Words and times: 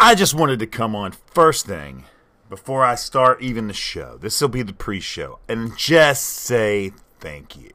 I 0.00 0.14
just 0.14 0.32
wanted 0.32 0.60
to 0.60 0.68
come 0.68 0.94
on 0.94 1.10
first 1.10 1.66
thing 1.66 2.04
before 2.48 2.84
I 2.84 2.94
start 2.94 3.42
even 3.42 3.66
the 3.66 3.72
show. 3.72 4.16
This 4.16 4.40
will 4.40 4.48
be 4.48 4.62
the 4.62 4.72
pre 4.72 5.00
show. 5.00 5.40
And 5.48 5.76
just 5.76 6.24
say 6.24 6.92
thank 7.18 7.56
you. 7.56 7.72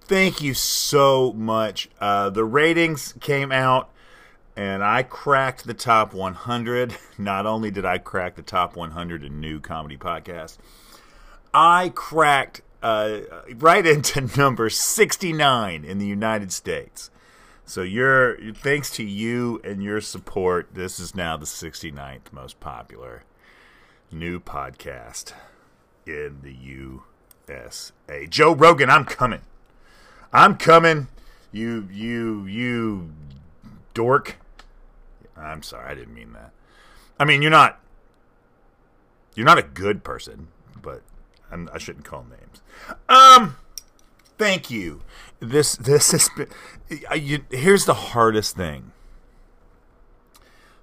Thank 0.00 0.42
you 0.42 0.54
so 0.54 1.32
much. 1.34 1.88
Uh, 2.00 2.30
the 2.30 2.44
ratings 2.44 3.14
came 3.20 3.52
out 3.52 3.90
and 4.56 4.82
I 4.82 5.04
cracked 5.04 5.68
the 5.68 5.72
top 5.72 6.12
100. 6.12 6.96
Not 7.18 7.46
only 7.46 7.70
did 7.70 7.84
I 7.84 7.98
crack 7.98 8.34
the 8.34 8.42
top 8.42 8.74
100 8.74 9.22
in 9.22 9.38
new 9.38 9.60
comedy 9.60 9.96
podcasts, 9.96 10.58
I 11.54 11.92
cracked 11.94 12.62
uh, 12.82 13.20
right 13.54 13.86
into 13.86 14.36
number 14.36 14.68
69 14.68 15.84
in 15.84 15.98
the 15.98 16.06
United 16.06 16.50
States. 16.50 17.08
So 17.70 17.82
you're 17.82 18.36
thanks 18.52 18.90
to 18.96 19.04
you 19.04 19.60
and 19.62 19.80
your 19.80 20.00
support, 20.00 20.70
this 20.74 20.98
is 20.98 21.14
now 21.14 21.36
the 21.36 21.46
69th 21.46 22.32
most 22.32 22.58
popular 22.58 23.22
new 24.10 24.40
podcast 24.40 25.34
in 26.04 26.40
the 26.42 26.52
USA. 26.52 28.26
Joe 28.28 28.56
Rogan, 28.56 28.90
I'm 28.90 29.04
coming. 29.04 29.42
I'm 30.32 30.56
coming. 30.56 31.06
You 31.52 31.88
you 31.92 32.44
you 32.46 33.12
dork. 33.94 34.38
I'm 35.36 35.62
sorry, 35.62 35.92
I 35.92 35.94
didn't 35.94 36.12
mean 36.12 36.32
that. 36.32 36.50
I 37.20 37.24
mean, 37.24 37.40
you're 37.40 37.52
not 37.52 37.78
you're 39.36 39.46
not 39.46 39.58
a 39.58 39.62
good 39.62 40.02
person, 40.02 40.48
but 40.82 41.02
I'm, 41.52 41.70
I 41.72 41.78
should 41.78 41.98
not 41.98 42.04
call 42.04 42.24
names. 42.24 42.62
Um 43.08 43.54
thank 44.38 44.72
you. 44.72 45.02
This 45.40 45.74
this 45.76 46.12
has 46.12 46.28
been. 46.36 46.48
You, 47.16 47.44
here's 47.50 47.86
the 47.86 47.94
hardest 47.94 48.56
thing. 48.56 48.92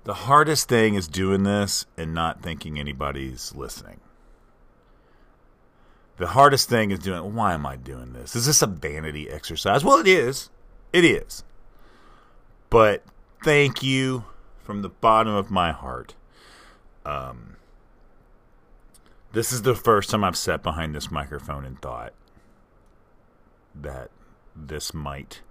The 0.03 0.13
hardest 0.13 0.67
thing 0.67 0.95
is 0.95 1.07
doing 1.07 1.43
this 1.43 1.85
and 1.95 2.13
not 2.13 2.41
thinking 2.41 2.79
anybody's 2.79 3.53
listening. 3.53 3.99
The 6.17 6.27
hardest 6.27 6.69
thing 6.69 6.89
is 6.91 6.99
doing. 6.99 7.35
Why 7.35 7.53
am 7.53 7.65
I 7.65 7.75
doing 7.75 8.13
this? 8.13 8.35
Is 8.35 8.47
this 8.47 8.63
a 8.63 8.67
vanity 8.67 9.29
exercise? 9.29 9.83
Well, 9.83 9.99
it 9.99 10.07
is. 10.07 10.49
It 10.91 11.05
is. 11.05 11.43
But 12.69 13.03
thank 13.43 13.83
you 13.83 14.25
from 14.63 14.81
the 14.81 14.89
bottom 14.89 15.35
of 15.35 15.51
my 15.51 15.71
heart. 15.71 16.15
Um, 17.05 17.57
this 19.33 19.51
is 19.51 19.61
the 19.61 19.75
first 19.75 20.09
time 20.09 20.23
I've 20.23 20.35
sat 20.35 20.63
behind 20.63 20.95
this 20.95 21.11
microphone 21.11 21.63
and 21.63 21.79
thought 21.81 22.13
that 23.75 24.09
this 24.57 24.93
might 24.93 25.41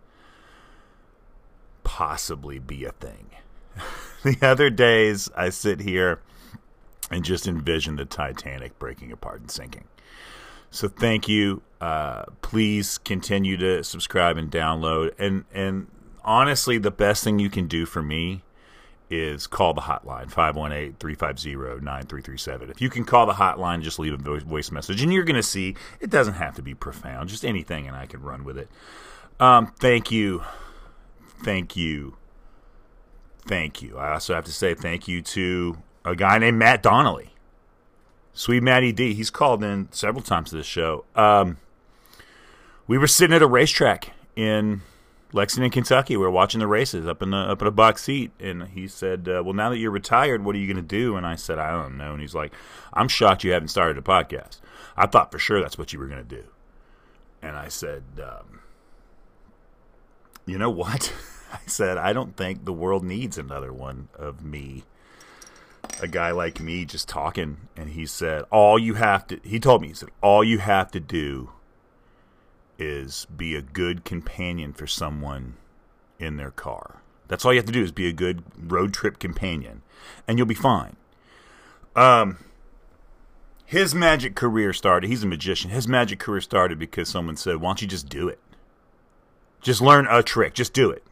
possibly 1.84 2.58
be 2.58 2.84
a 2.84 2.92
thing. 2.92 3.30
the 4.24 4.38
other 4.42 4.70
days, 4.70 5.30
I 5.36 5.50
sit 5.50 5.80
here 5.80 6.20
and 7.10 7.24
just 7.24 7.46
envision 7.46 7.96
the 7.96 8.04
Titanic 8.04 8.78
breaking 8.78 9.12
apart 9.12 9.40
and 9.40 9.50
sinking. 9.50 9.84
So 10.70 10.88
thank 10.88 11.28
you. 11.28 11.62
Uh, 11.80 12.24
please 12.42 12.98
continue 12.98 13.56
to 13.56 13.84
subscribe 13.84 14.36
and 14.36 14.50
download. 14.50 15.14
And 15.18 15.44
and 15.52 15.86
honestly, 16.24 16.78
the 16.78 16.90
best 16.90 17.22
thing 17.22 17.38
you 17.38 17.50
can 17.50 17.68
do 17.68 17.86
for 17.86 18.02
me 18.02 18.42
is 19.08 19.46
call 19.46 19.72
the 19.72 19.82
hotline 19.82 20.28
518-350-9337 20.32 22.70
if 22.70 22.80
you 22.80 22.90
can 22.90 23.04
call 23.04 23.26
the 23.26 23.34
hotline 23.34 23.82
just 23.82 23.98
leave 23.98 24.12
a 24.12 24.40
voice 24.40 24.72
message 24.72 25.02
and 25.02 25.12
you're 25.12 25.24
going 25.24 25.36
to 25.36 25.42
see 25.42 25.76
it 26.00 26.10
doesn't 26.10 26.34
have 26.34 26.54
to 26.56 26.62
be 26.62 26.74
profound 26.74 27.28
just 27.28 27.44
anything 27.44 27.86
and 27.86 27.96
i 27.96 28.06
can 28.06 28.20
run 28.20 28.42
with 28.42 28.58
it. 28.58 28.68
Um, 29.38 29.72
thank 29.78 30.10
you. 30.10 30.42
Thank 31.42 31.76
you. 31.76 32.16
Thank 33.46 33.82
you. 33.82 33.98
I 33.98 34.14
also 34.14 34.34
have 34.34 34.44
to 34.44 34.52
say 34.52 34.74
thank 34.74 35.06
you 35.06 35.22
to 35.22 35.78
a 36.04 36.16
guy 36.16 36.38
named 36.38 36.58
matt 36.58 36.82
donnelly. 36.82 37.34
Sweet 38.32 38.62
matty 38.62 38.92
d 38.92 39.14
he's 39.14 39.30
called 39.30 39.62
in 39.62 39.88
several 39.92 40.22
times 40.22 40.50
to 40.50 40.56
this 40.56 40.66
show. 40.66 41.04
Um, 41.14 41.58
we 42.86 42.98
were 42.98 43.06
sitting 43.06 43.34
at 43.34 43.42
a 43.42 43.46
racetrack 43.46 44.12
in 44.34 44.82
Lexington, 45.36 45.70
Kentucky. 45.70 46.16
We 46.16 46.22
were 46.22 46.30
watching 46.30 46.60
the 46.60 46.66
races 46.66 47.06
up 47.06 47.20
in 47.20 47.30
the 47.30 47.36
up 47.36 47.60
in 47.60 47.68
a 47.68 47.70
box 47.70 48.04
seat, 48.04 48.30
and 48.40 48.68
he 48.68 48.88
said, 48.88 49.28
uh, 49.28 49.42
"Well, 49.44 49.52
now 49.52 49.68
that 49.68 49.76
you're 49.76 49.90
retired, 49.90 50.42
what 50.42 50.56
are 50.56 50.58
you 50.58 50.66
going 50.66 50.82
to 50.82 50.82
do?" 50.82 51.14
And 51.14 51.26
I 51.26 51.36
said, 51.36 51.58
"I 51.58 51.72
don't 51.72 51.98
know." 51.98 52.12
And 52.12 52.22
he's 52.22 52.34
like, 52.34 52.54
"I'm 52.94 53.06
shocked 53.06 53.44
you 53.44 53.52
haven't 53.52 53.68
started 53.68 53.98
a 53.98 54.02
podcast. 54.02 54.60
I 54.96 55.06
thought 55.06 55.30
for 55.30 55.38
sure 55.38 55.60
that's 55.60 55.76
what 55.76 55.92
you 55.92 55.98
were 55.98 56.06
going 56.06 56.26
to 56.26 56.36
do." 56.36 56.44
And 57.42 57.54
I 57.54 57.68
said, 57.68 58.04
um, 58.18 58.60
"You 60.46 60.56
know 60.56 60.70
what?" 60.70 61.12
I 61.52 61.60
said, 61.66 61.98
"I 61.98 62.14
don't 62.14 62.34
think 62.34 62.64
the 62.64 62.72
world 62.72 63.04
needs 63.04 63.36
another 63.36 63.74
one 63.74 64.08
of 64.14 64.42
me." 64.42 64.84
A 66.00 66.08
guy 66.08 66.30
like 66.30 66.60
me 66.60 66.86
just 66.86 67.10
talking, 67.10 67.68
and 67.76 67.90
he 67.90 68.06
said, 68.06 68.44
"All 68.50 68.78
you 68.78 68.94
have 68.94 69.26
to," 69.26 69.38
he 69.44 69.60
told 69.60 69.82
me, 69.82 69.88
he 69.88 69.94
said, 69.94 70.08
"All 70.22 70.42
you 70.42 70.58
have 70.60 70.90
to 70.92 71.00
do 71.00 71.50
is 72.78 73.26
be 73.34 73.54
a 73.54 73.62
good 73.62 74.04
companion 74.04 74.72
for 74.72 74.86
someone 74.86 75.56
in 76.18 76.36
their 76.36 76.50
car. 76.50 77.00
That's 77.28 77.44
all 77.44 77.52
you 77.52 77.58
have 77.58 77.66
to 77.66 77.72
do 77.72 77.82
is 77.82 77.92
be 77.92 78.08
a 78.08 78.12
good 78.12 78.42
road 78.58 78.92
trip 78.92 79.18
companion, 79.18 79.82
and 80.26 80.38
you'll 80.38 80.46
be 80.46 80.54
fine. 80.54 80.96
Um, 81.94 82.38
his 83.64 83.94
magic 83.94 84.36
career 84.36 84.72
started. 84.72 85.08
He's 85.08 85.24
a 85.24 85.26
magician. 85.26 85.70
His 85.70 85.88
magic 85.88 86.18
career 86.20 86.40
started 86.40 86.78
because 86.78 87.08
someone 87.08 87.36
said, 87.36 87.56
"Why 87.56 87.70
don't 87.70 87.82
you 87.82 87.88
just 87.88 88.08
do 88.08 88.28
it? 88.28 88.38
Just 89.60 89.80
learn 89.80 90.06
a 90.08 90.22
trick. 90.22 90.54
Just 90.54 90.72
do 90.72 90.90
it." 90.90 91.02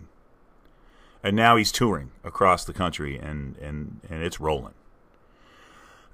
And 1.22 1.34
now 1.34 1.56
he's 1.56 1.72
touring 1.72 2.12
across 2.22 2.64
the 2.64 2.72
country, 2.74 3.18
and 3.18 3.56
and 3.56 4.00
and 4.08 4.22
it's 4.22 4.38
rolling. 4.38 4.74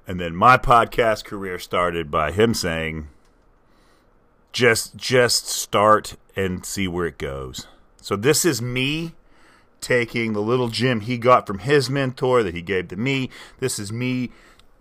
And 0.07 0.19
then 0.19 0.35
my 0.35 0.57
podcast 0.57 1.25
career 1.25 1.59
started 1.59 2.11
by 2.11 2.33
him 2.33 2.55
saying, 2.55 3.09
just 4.53 4.97
just 4.97 5.47
start 5.47 6.17
and 6.37 6.65
see 6.65 6.89
where 6.89 7.07
it 7.07 7.19
goes. 7.19 7.67
So 8.01 8.17
this 8.17 8.45
is 8.45 8.61
me 8.61 9.15
taking 9.81 10.33
the 10.33 10.43
little 10.43 10.69
gem 10.69 11.01
he 11.01 11.19
got 11.19 11.47
from 11.47 11.61
his 11.61 11.89
mentor 11.89 12.43
that 12.43 12.55
he 12.55 12.63
gave 12.63 12.89
to 12.89 12.97
me. 12.97 13.31
This 13.59 13.79
is 13.79 13.93
me 13.93 14.31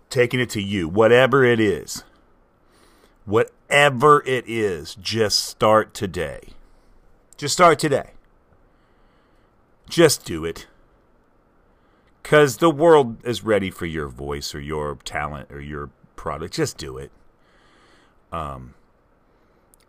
taking 0.08 0.40
it 0.40 0.50
to 0.50 0.62
you. 0.62 0.88
Whatever 0.88 1.44
it 1.44 1.60
is. 1.60 2.04
Whatever 3.24 4.22
it 4.26 4.44
is, 4.48 4.94
just 4.96 5.44
start 5.44 5.94
today. 5.94 6.40
Just 7.36 7.54
start 7.54 7.78
today. 7.78 8.10
Just 9.88 10.24
do 10.24 10.44
it. 10.44 10.66
Cuz 12.22 12.58
the 12.58 12.70
world 12.70 13.24
is 13.24 13.42
ready 13.42 13.70
for 13.70 13.86
your 13.86 14.08
voice 14.08 14.54
or 14.54 14.60
your 14.60 14.96
talent 15.04 15.50
or 15.50 15.60
your 15.60 15.90
product. 16.16 16.54
Just 16.54 16.76
do 16.76 16.98
it. 16.98 17.10
Um 18.32 18.74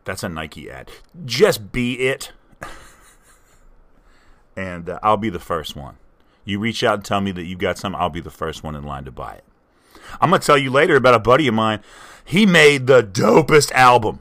that's 0.04 0.24
a 0.24 0.30
Nike 0.30 0.70
ad. 0.70 0.90
Just 1.26 1.72
be 1.72 2.08
it. 2.08 2.32
and 4.56 4.90
uh, 4.90 5.00
I'll 5.04 5.18
be 5.18 5.30
the 5.30 5.40
first 5.40 5.76
one. 5.76 5.98
You 6.44 6.60
reach 6.60 6.84
out 6.84 6.96
and 6.96 7.06
tell 7.06 7.22
me 7.22 7.32
that 7.32 7.44
you've 7.44 7.60
got 7.60 7.78
some, 7.78 7.96
I'll 7.96 8.10
be 8.10 8.20
the 8.20 8.32
first 8.32 8.64
one 8.64 8.76
in 8.76 8.84
line 8.84 9.06
to 9.06 9.12
buy 9.12 9.36
it. 9.36 9.44
I'm 10.20 10.30
going 10.30 10.42
to 10.42 10.46
tell 10.46 10.58
you 10.58 10.72
later 10.72 10.96
about 10.96 11.14
a 11.14 11.20
buddy 11.20 11.48
of 11.48 11.54
mine. 11.54 11.82
He 12.26 12.46
made 12.46 12.88
the 12.88 13.04
dopest 13.04 13.72
album. 13.74 14.20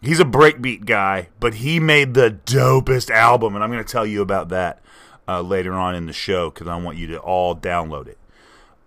He's 0.00 0.20
a 0.20 0.24
breakbeat 0.24 0.84
guy, 0.84 1.28
but 1.38 1.54
he 1.54 1.78
made 1.78 2.14
the 2.14 2.38
dopest 2.44 3.10
album, 3.10 3.54
and 3.54 3.62
I'm 3.62 3.70
going 3.70 3.84
to 3.84 3.90
tell 3.90 4.06
you 4.06 4.20
about 4.20 4.48
that 4.48 4.82
uh, 5.28 5.40
later 5.42 5.74
on 5.74 5.94
in 5.94 6.06
the 6.06 6.12
show 6.12 6.50
because 6.50 6.66
I 6.66 6.76
want 6.76 6.98
you 6.98 7.06
to 7.08 7.18
all 7.18 7.54
download 7.54 8.08
it. 8.08 8.18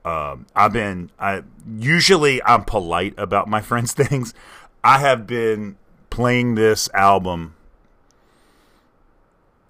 Um, 0.03 0.45
I've 0.55 0.73
been, 0.73 1.09
I 1.17 1.43
usually 1.79 2.43
I'm 2.43 2.63
polite 2.63 3.13
about 3.17 3.47
my 3.47 3.61
friends' 3.61 3.93
things. 3.93 4.33
I 4.85 4.99
have 4.99 5.25
been 5.25 5.77
playing 6.11 6.53
this 6.53 6.91
album 6.93 7.55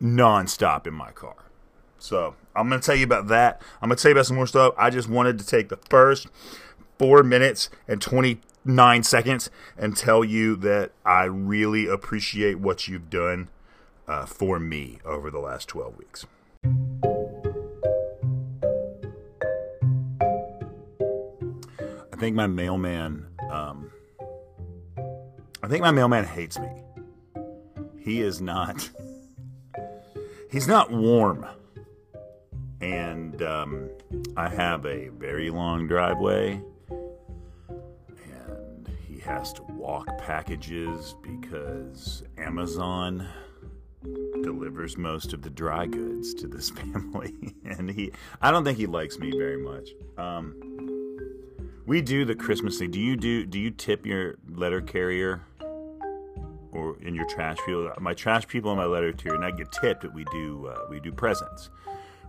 nonstop 0.01 0.85
in 0.85 0.93
my 0.93 1.11
car. 1.11 1.37
So 1.97 2.35
I'm 2.53 2.67
going 2.67 2.81
to 2.81 2.85
tell 2.85 2.97
you 2.97 3.05
about 3.05 3.27
that. 3.27 3.61
I'm 3.81 3.87
going 3.87 3.95
to 3.95 4.03
tell 4.03 4.09
you 4.09 4.15
about 4.15 4.25
some 4.25 4.35
more 4.35 4.45
stuff. 4.45 4.73
I 4.77 4.89
just 4.89 5.07
wanted 5.07 5.39
to 5.39 5.47
take 5.47 5.69
the 5.69 5.77
first 5.77 6.27
four 6.99 7.23
minutes 7.23 7.69
and 7.87 8.01
29 8.01 9.03
seconds 9.03 9.49
and 9.77 9.95
tell 9.95 10.25
you 10.25 10.57
that 10.57 10.91
I 11.05 11.23
really 11.23 11.87
appreciate 11.87 12.59
what 12.59 12.89
you've 12.89 13.09
done 13.09 13.47
uh, 14.09 14.25
for 14.25 14.59
me 14.59 14.99
over 15.05 15.31
the 15.31 15.39
last 15.39 15.69
12 15.69 15.97
weeks. 15.97 16.25
I 22.11 22.17
think 22.17 22.35
my 22.35 22.47
mailman 22.47 23.27
um, 23.49 23.91
I 25.65 25.67
think 25.67 25.81
my 25.81 25.89
mailman 25.89 26.25
hates 26.25 26.59
me. 26.59 26.69
He 27.97 28.21
is 28.21 28.39
not. 28.39 28.87
He's 30.51 30.67
not 30.67 30.91
warm. 30.91 31.43
And 32.81 33.41
um, 33.41 33.89
I 34.37 34.47
have 34.47 34.85
a 34.85 35.07
very 35.07 35.49
long 35.49 35.87
driveway. 35.87 36.61
And 36.87 38.87
he 39.07 39.17
has 39.21 39.53
to 39.53 39.63
walk 39.63 40.05
packages 40.19 41.15
because 41.23 42.21
Amazon 42.37 43.27
delivers 44.43 44.99
most 44.99 45.33
of 45.33 45.41
the 45.41 45.49
dry 45.49 45.87
goods 45.87 46.35
to 46.35 46.47
this 46.47 46.69
family, 46.69 47.33
and 47.65 47.89
he 47.89 48.11
I 48.39 48.51
don't 48.51 48.63
think 48.63 48.77
he 48.77 48.85
likes 48.85 49.17
me 49.17 49.31
very 49.31 49.57
much. 49.57 49.89
Um, 50.15 50.61
we 51.87 52.03
do 52.03 52.23
the 52.23 52.35
Christmas 52.35 52.77
thing. 52.77 52.91
Do 52.91 52.99
you 52.99 53.15
do 53.15 53.47
do 53.47 53.57
you 53.57 53.71
tip 53.71 54.05
your 54.05 54.35
letter 54.47 54.79
carrier 54.79 55.41
or 56.75 56.97
in 57.01 57.15
your 57.15 57.25
trash 57.25 57.57
people? 57.65 57.91
My 57.99 58.13
trash 58.13 58.47
people 58.47 58.71
and 58.71 58.79
my 58.79 58.85
letter 58.85 59.11
carrier 59.13 59.39
not 59.39 59.57
get 59.57 59.71
tipped, 59.71 60.01
but 60.01 60.13
we 60.13 60.25
do 60.25 60.67
uh, 60.67 60.85
we 60.89 60.99
do 60.99 61.11
presents. 61.11 61.69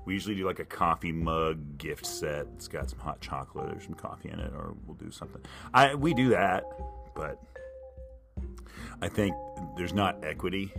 We 0.04 0.14
usually 0.14 0.36
do 0.36 0.46
like 0.46 0.60
a 0.60 0.64
coffee 0.64 1.12
mug 1.12 1.78
gift 1.78 2.06
set. 2.06 2.46
It's 2.54 2.68
got 2.68 2.88
some 2.88 3.00
hot 3.00 3.20
chocolate 3.20 3.76
or 3.76 3.80
some 3.80 3.94
coffee 3.94 4.30
in 4.30 4.38
it, 4.38 4.52
or 4.52 4.74
we'll 4.86 4.96
do 4.96 5.10
something. 5.10 5.42
I 5.74 5.94
we 5.94 6.14
do 6.14 6.30
that, 6.30 6.64
but 7.14 7.42
I 9.02 9.08
think 9.08 9.34
there's 9.76 9.92
not 9.92 10.24
equity. 10.24 10.72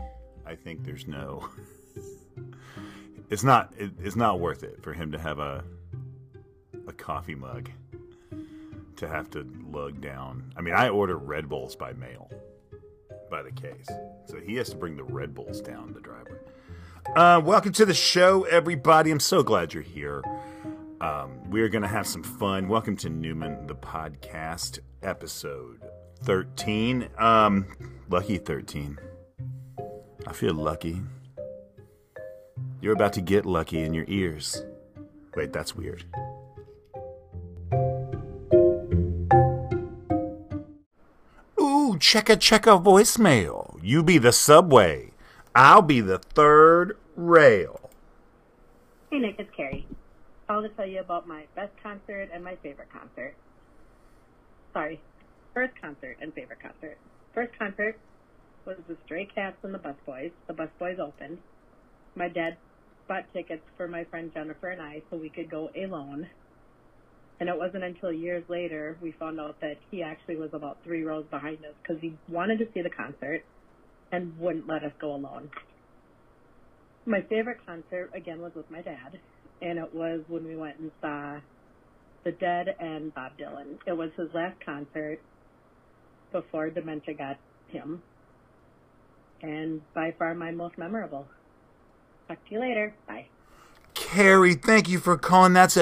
I 0.46 0.56
think 0.56 0.86
there's 0.86 1.08
no. 1.08 1.50
it's 3.30 3.44
not. 3.44 3.74
It, 3.78 3.92
it's 4.00 4.16
not 4.16 4.40
worth 4.40 4.64
it 4.64 4.82
for 4.82 4.94
him 4.94 5.12
to 5.12 5.20
have 5.20 5.40
a 5.40 5.64
a 6.88 6.94
coffee 6.94 7.36
mug 7.36 7.70
to 8.96 9.08
have 9.08 9.30
to 9.32 9.48
lug 9.70 10.02
down. 10.02 10.52
I 10.56 10.62
mean, 10.62 10.74
I 10.74 10.90
order 10.90 11.18
Red 11.18 11.48
Bulls 11.50 11.76
by 11.76 11.94
mail, 11.94 12.30
by 13.30 13.42
the 13.44 13.52
case, 13.52 13.88
so 14.26 14.40
he 14.40 14.56
has 14.56 14.70
to 14.70 14.76
bring 14.76 14.96
the 14.96 15.04
Red 15.04 15.34
Bulls 15.34 15.62
down 15.62 15.94
the 15.94 16.00
driveway. 16.00 16.38
Uh, 17.16 17.42
welcome 17.44 17.72
to 17.74 17.86
the 17.86 17.94
show, 17.94 18.44
everybody. 18.44 19.12
I'm 19.12 19.20
so 19.20 19.44
glad 19.44 19.74
you're 19.74 19.84
here. 19.84 20.22
Um, 21.00 21.50
we're 21.50 21.70
going 21.70 21.84
to 21.84 21.88
have 21.88 22.08
some 22.08 22.24
fun. 22.24 22.68
Welcome 22.68 22.98
to 22.98 23.10
Newman, 23.10 23.68
the 23.68 23.76
podcast, 23.76 24.80
episode 25.04 25.82
13. 26.24 27.10
Um, 27.18 27.68
lucky 28.10 28.38
13. 28.38 29.00
I 30.26 30.34
feel 30.34 30.54
lucky. 30.54 31.02
You're 32.82 32.94
about 32.94 33.14
to 33.14 33.22
get 33.22 33.46
lucky 33.46 33.82
in 33.82 33.94
your 33.94 34.06
ears. 34.08 34.64
Wait, 35.36 35.54
that's 35.54 35.76
weird. 35.76 36.04
Ooh, 41.98 42.00
check 42.00 42.30
a 42.30 42.36
check 42.36 42.68
a 42.68 42.78
voicemail. 42.78 43.80
You 43.82 44.04
be 44.04 44.20
the 44.20 44.32
subway. 44.32 45.14
I'll 45.56 45.82
be 45.82 46.00
the 46.00 46.20
third 46.20 46.96
rail. 47.16 47.90
Hey 49.10 49.18
Nick, 49.18 49.38
it's 49.40 49.50
Carrie. 49.56 49.88
I'll 50.48 50.62
just 50.62 50.76
tell 50.76 50.86
you 50.86 51.00
about 51.00 51.28
my 51.28 51.46
best 51.56 51.72
concert 51.82 52.30
and 52.32 52.44
my 52.44 52.56
favorite 52.58 52.90
concert. 52.94 53.34
Sorry, 54.74 55.02
first 55.56 55.74
concert 55.82 56.18
and 56.22 56.32
favorite 56.34 56.60
concert. 56.62 57.00
First 57.34 57.58
concert 57.58 57.98
was 58.66 58.78
the 58.88 58.96
Stray 59.06 59.26
Cats 59.26 59.58
and 59.64 59.74
the 59.74 59.80
Busboys. 59.80 60.32
The 60.46 60.54
Busboys 60.54 61.00
opened. 61.00 61.40
My 62.16 62.30
dad 62.30 62.58
bought 63.08 63.26
tickets 63.34 63.64
for 63.76 63.88
my 63.88 64.04
friend 64.04 64.32
Jennifer 64.34 64.70
and 64.70 64.82
I 64.82 65.02
so 65.10 65.18
we 65.18 65.30
could 65.30 65.50
go 65.50 65.72
alone. 65.76 66.28
And 67.40 67.50
it 67.50 67.58
wasn't 67.58 67.84
until 67.84 68.12
years 68.12 68.44
later 68.50 68.98
we 69.02 69.12
found 69.12 69.40
out 69.40 69.60
that 69.62 69.78
he 69.92 70.02
actually 70.02 70.38
was 70.38 70.50
about 70.54 70.78
three 70.84 71.04
rows 71.04 71.26
behind 71.30 71.60
us 71.66 71.74
because 71.82 72.02
he 72.02 72.14
wanted 72.28 72.60
to 72.60 72.68
see 72.74 72.82
the 72.82 72.90
concert 72.90 73.44
and 74.12 74.38
wouldn't 74.40 74.68
let 74.68 74.84
us 74.84 74.94
go 75.00 75.14
alone. 75.14 75.50
My 77.06 77.22
favorite 77.22 77.60
concert, 77.66 78.12
again, 78.14 78.42
was 78.42 78.52
with 78.56 78.70
my 78.70 78.82
dad, 78.82 79.20
and 79.62 79.80
it 79.80 79.94
was 79.94 80.22
when 80.28 80.46
we 80.46 80.56
went 80.56 80.78
and 80.80 80.92
saw 81.02 81.40
The 82.24 82.32
Dead 82.32 82.76
and 82.80 83.14
Bob 83.14 83.34
Dylan. 83.38 83.78
It 83.86 83.94
was 83.94 84.12
his 84.18 84.30
last 84.34 84.60
concert 84.66 85.20
before 86.32 86.70
dementia 86.70 87.14
got 87.14 87.38
him, 87.70 88.02
and 89.42 89.82
by 89.94 90.14
far 90.18 90.34
my 90.36 90.52
most 90.52 90.78
memorable. 90.78 91.28
Talk 92.28 92.44
to 92.46 92.54
you 92.54 92.60
later. 92.60 92.94
Bye. 93.08 93.28
Carrie, 93.94 94.56
thank 94.56 94.90
you 94.90 95.00
for 95.00 95.18
calling. 95.18 95.54
That's 95.54 95.78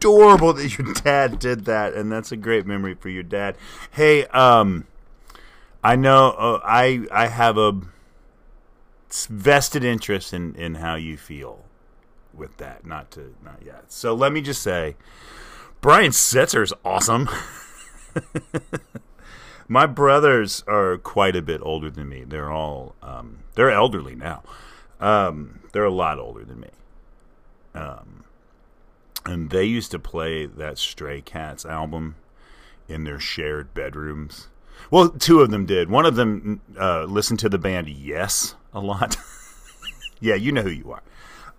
adorable 0.00 0.54
that 0.54 0.78
your 0.78 0.92
dad 0.94 1.38
did 1.38 1.66
that, 1.66 1.92
and 1.94 2.10
that's 2.10 2.32
a 2.32 2.36
great 2.36 2.66
memory 2.66 2.94
for 2.94 3.10
your 3.10 3.22
dad. 3.22 3.56
Hey, 3.90 4.24
um, 4.26 4.86
I 5.84 5.96
know 5.96 6.30
uh, 6.30 6.60
I 6.64 7.06
I 7.12 7.26
have 7.26 7.58
a 7.58 7.80
vested 9.28 9.84
interest 9.84 10.32
in 10.32 10.54
in 10.54 10.76
how 10.76 10.94
you 10.94 11.18
feel 11.18 11.64
with 12.32 12.56
that. 12.56 12.86
Not 12.86 13.10
to 13.12 13.34
not 13.44 13.60
yet. 13.64 13.92
So 13.92 14.14
let 14.14 14.32
me 14.32 14.40
just 14.40 14.62
say, 14.62 14.96
Brian 15.80 16.12
Setzer's 16.12 16.72
awesome. 16.84 17.28
My 19.68 19.86
brothers 19.86 20.64
are 20.66 20.96
quite 20.96 21.36
a 21.36 21.42
bit 21.42 21.60
older 21.62 21.90
than 21.90 22.08
me. 22.08 22.24
They're 22.24 22.50
all 22.50 22.96
um, 23.02 23.40
they're 23.54 23.70
elderly 23.70 24.14
now. 24.14 24.42
Um, 24.98 25.60
they're 25.72 25.84
a 25.84 25.90
lot 25.90 26.18
older 26.18 26.44
than 26.44 26.60
me. 26.60 26.70
Um, 27.74 28.19
and 29.24 29.50
they 29.50 29.64
used 29.64 29.90
to 29.92 29.98
play 29.98 30.46
that 30.46 30.78
Stray 30.78 31.20
Cats 31.20 31.64
album 31.64 32.16
in 32.88 33.04
their 33.04 33.20
shared 33.20 33.72
bedrooms. 33.74 34.48
Well, 34.90 35.10
two 35.10 35.40
of 35.40 35.50
them 35.50 35.66
did. 35.66 35.90
One 35.90 36.06
of 36.06 36.16
them 36.16 36.60
uh, 36.78 37.04
listened 37.04 37.38
to 37.40 37.48
the 37.48 37.58
band 37.58 37.88
Yes 37.88 38.54
a 38.72 38.80
lot. 38.80 39.16
yeah, 40.20 40.34
you 40.34 40.52
know 40.52 40.62
who 40.62 40.70
you 40.70 40.92
are. 40.92 41.02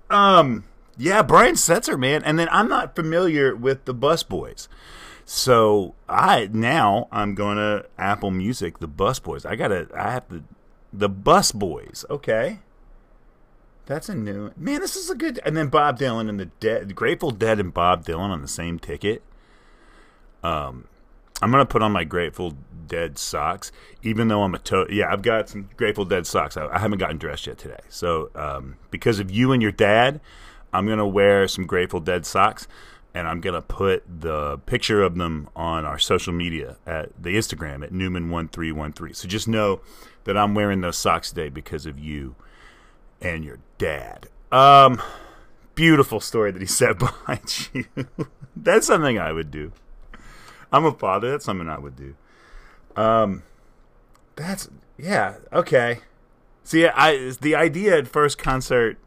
Um, 0.10 0.66
yeah, 0.98 1.22
Brian 1.22 1.56
Setzer, 1.56 1.98
man. 1.98 2.24
And 2.24 2.38
then 2.38 2.50
I'm 2.52 2.68
not 2.68 2.96
familiar 2.96 3.56
with 3.56 3.86
the 3.86 3.96
Busboys. 3.96 4.68
So 5.26 5.96
I 6.10 6.50
now 6.52 7.08
I'm 7.12 7.36
gonna 7.36 7.86
Apple 7.98 8.32
Music 8.32 8.80
the 8.80 8.88
Busboys. 8.88 9.46
I 9.46 9.56
gotta 9.56 9.88
I 9.96 10.12
have 10.12 10.28
to 10.30 10.44
the 10.92 11.10
Busboys. 11.10 12.04
Okay, 12.10 12.60
that's 13.92 14.10
a 14.10 14.16
new 14.16 14.52
man. 14.58 14.80
This 14.82 14.96
is 14.96 15.10
a 15.10 15.16
good. 15.16 15.40
And 15.46 15.56
then 15.56 15.68
Bob 15.68 16.00
Dylan 16.00 16.30
and 16.30 16.40
the 16.40 16.46
Dead, 16.46 16.96
Grateful 16.96 17.32
Dead, 17.32 17.60
and 17.60 17.74
Bob 17.74 18.06
Dylan 18.06 18.30
on 18.30 18.42
the 18.42 18.48
same 18.48 18.80
ticket. 18.80 19.22
Um, 20.44 20.88
I'm 21.42 21.52
gonna 21.52 21.66
put 21.66 21.82
on 21.82 21.92
my 21.92 22.04
Grateful 22.04 22.56
Dead 22.88 23.18
socks, 23.18 23.72
even 24.02 24.28
though 24.28 24.44
I'm 24.44 24.56
a 24.56 24.60
to- 24.60 24.88
yeah. 24.90 25.12
I've 25.12 25.22
got 25.22 25.50
some 25.50 25.70
Grateful 25.78 26.06
Dead 26.06 26.26
socks. 26.26 26.58
I, 26.58 26.68
I 26.68 26.80
haven't 26.80 27.00
gotten 27.00 27.18
dressed 27.18 27.48
yet 27.48 27.58
today, 27.58 27.80
so 27.90 28.30
um, 28.36 28.78
because 28.90 29.20
of 29.20 29.30
you 29.30 29.52
and 29.52 29.62
your 29.62 29.72
dad, 29.72 30.22
I'm 30.74 30.88
gonna 30.88 31.08
wear 31.08 31.48
some 31.48 31.66
Grateful 31.66 32.00
Dead 32.00 32.26
socks 32.26 32.68
and 33.14 33.28
I'm 33.28 33.42
gonna 33.42 33.62
put 33.62 34.04
the 34.08 34.58
picture 34.60 35.02
of 35.04 35.16
them 35.16 35.50
on 35.56 35.86
our 35.86 36.00
social 36.00 36.34
media 36.34 36.78
at 36.86 37.10
the 37.22 37.36
Instagram 37.36 37.84
at 37.84 37.92
Newman1313. 37.92 39.16
So 39.16 39.28
just 39.28 39.48
know 39.48 39.82
that 40.24 40.38
I'm 40.38 40.56
wearing 40.56 40.82
those 40.82 40.98
socks 40.98 41.30
today 41.30 41.50
because 41.50 41.86
of 41.86 42.00
you 42.00 42.36
and 43.22 43.44
your 43.44 43.60
dad. 43.78 44.28
Um, 44.52 45.02
beautiful 45.76 46.20
story 46.20 46.52
that 46.52 46.62
he 46.62 46.68
said 46.68 46.98
behind 47.00 47.70
you. 47.74 47.86
That's 48.56 48.88
something 48.88 49.18
I 49.18 49.32
would 49.32 49.52
do. 49.52 49.72
I'm 50.72 50.86
a 50.86 50.92
father. 50.92 51.32
That's 51.32 51.46
something 51.46 51.70
I 51.70 51.80
would 51.80 51.96
do. 51.96 52.16
Um, 52.96 53.44
that's 54.36 54.70
yeah 54.98 55.36
okay. 55.54 56.00
See, 56.64 56.86
I 56.86 57.32
the 57.42 57.56
idea 57.56 57.98
at 57.98 58.08
first 58.08 58.38
concert, 58.38 58.98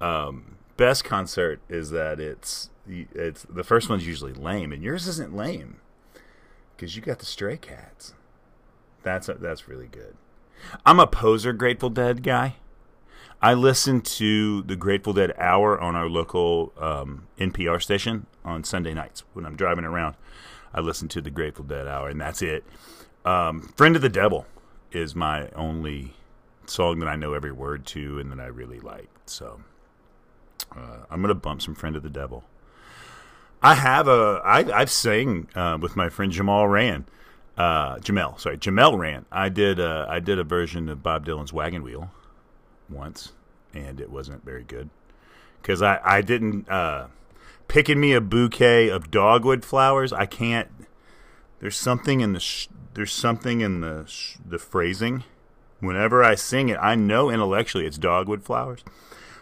um, 0.00 0.56
best 0.76 1.04
concert 1.04 1.60
is 1.68 1.90
that 1.90 2.20
it's 2.20 2.70
it's 2.86 3.46
the 3.48 3.64
first 3.64 3.88
one's 3.88 4.06
usually 4.06 4.32
lame, 4.32 4.72
and 4.72 4.82
yours 4.82 5.06
isn't 5.06 5.34
lame 5.34 5.80
because 6.76 6.96
you 6.96 7.02
got 7.02 7.18
the 7.18 7.26
Stray 7.26 7.56
Cats. 7.56 8.14
That's 9.02 9.28
a, 9.28 9.34
that's 9.34 9.68
really 9.68 9.88
good. 9.88 10.16
I'm 10.86 11.00
a 11.00 11.06
poser 11.06 11.52
Grateful 11.52 11.90
Dead 11.90 12.22
guy. 12.22 12.56
I 13.40 13.54
listen 13.54 14.00
to 14.02 14.62
the 14.62 14.76
Grateful 14.76 15.12
Dead 15.12 15.34
hour 15.36 15.80
on 15.80 15.96
our 15.96 16.08
local 16.08 16.72
um, 16.78 17.26
NPR 17.38 17.82
station 17.82 18.26
on 18.44 18.62
Sunday 18.62 18.94
nights 18.94 19.24
when 19.32 19.44
I'm 19.44 19.56
driving 19.56 19.84
around. 19.84 20.14
I 20.72 20.80
listen 20.80 21.08
to 21.08 21.20
the 21.20 21.30
Grateful 21.30 21.64
Dead 21.64 21.88
hour, 21.88 22.08
and 22.08 22.20
that's 22.20 22.40
it. 22.40 22.64
Um, 23.24 23.72
Friend 23.76 23.96
of 23.96 24.02
the 24.02 24.08
Devil 24.08 24.46
is 24.92 25.14
my 25.14 25.48
only 25.50 26.14
song 26.66 27.00
that 27.00 27.08
I 27.08 27.16
know 27.16 27.34
every 27.34 27.52
word 27.52 27.84
to 27.86 28.18
and 28.18 28.30
that 28.30 28.40
I 28.40 28.46
really 28.46 28.80
like. 28.80 29.08
So 29.26 29.60
uh, 30.76 30.98
I'm 31.10 31.20
gonna 31.20 31.34
bump 31.34 31.62
some 31.62 31.74
Friend 31.74 31.96
of 31.96 32.02
the 32.02 32.10
Devil. 32.10 32.44
I 33.62 33.74
have 33.74 34.08
a 34.08 34.40
I 34.44 34.58
I've 34.72 34.90
sang 34.90 35.48
uh, 35.54 35.78
with 35.80 35.96
my 35.96 36.08
friend 36.08 36.32
Jamal 36.32 36.66
Rand, 36.66 37.04
uh, 37.56 37.96
Jamel, 37.96 38.38
sorry 38.40 38.58
Jamel 38.58 38.98
Rand. 38.98 39.26
I 39.30 39.48
did 39.48 39.78
uh, 39.78 40.06
I 40.08 40.20
did 40.20 40.38
a 40.38 40.44
version 40.44 40.88
of 40.88 41.02
Bob 41.02 41.26
Dylan's 41.26 41.52
Wagon 41.52 41.82
Wheel 41.82 42.10
once, 42.92 43.32
and 43.74 44.00
it 44.00 44.10
wasn't 44.10 44.44
very 44.44 44.64
good 44.64 44.90
because 45.60 45.82
I 45.82 46.00
I 46.04 46.22
didn't 46.22 46.68
uh, 46.68 47.08
picking 47.68 48.00
me 48.00 48.12
a 48.12 48.20
bouquet 48.20 48.88
of 48.88 49.10
dogwood 49.10 49.64
flowers. 49.64 50.12
I 50.12 50.26
can't. 50.26 50.68
There's 51.60 51.76
something 51.76 52.20
in 52.20 52.32
the 52.32 52.40
sh- 52.40 52.68
there's 52.94 53.12
something 53.12 53.60
in 53.60 53.80
the 53.80 54.04
sh- 54.06 54.36
the 54.44 54.58
phrasing. 54.58 55.24
Whenever 55.80 56.22
I 56.22 56.36
sing 56.36 56.68
it, 56.68 56.78
I 56.80 56.94
know 56.94 57.28
intellectually 57.28 57.86
it's 57.86 57.98
dogwood 57.98 58.44
flowers. 58.44 58.84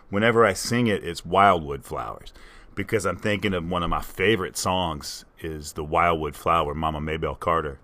Whenever 0.08 0.44
I 0.44 0.54
sing 0.54 0.86
it, 0.86 1.04
it's 1.04 1.24
wildwood 1.24 1.84
flowers 1.84 2.32
because 2.74 3.04
I'm 3.04 3.18
thinking 3.18 3.52
of 3.52 3.68
one 3.68 3.82
of 3.82 3.90
my 3.90 4.00
favorite 4.00 4.56
songs 4.56 5.24
is 5.40 5.74
the 5.74 5.84
Wildwood 5.84 6.34
Flower, 6.34 6.74
Mama 6.74 7.00
Maybelle 7.00 7.34
Carter. 7.34 7.78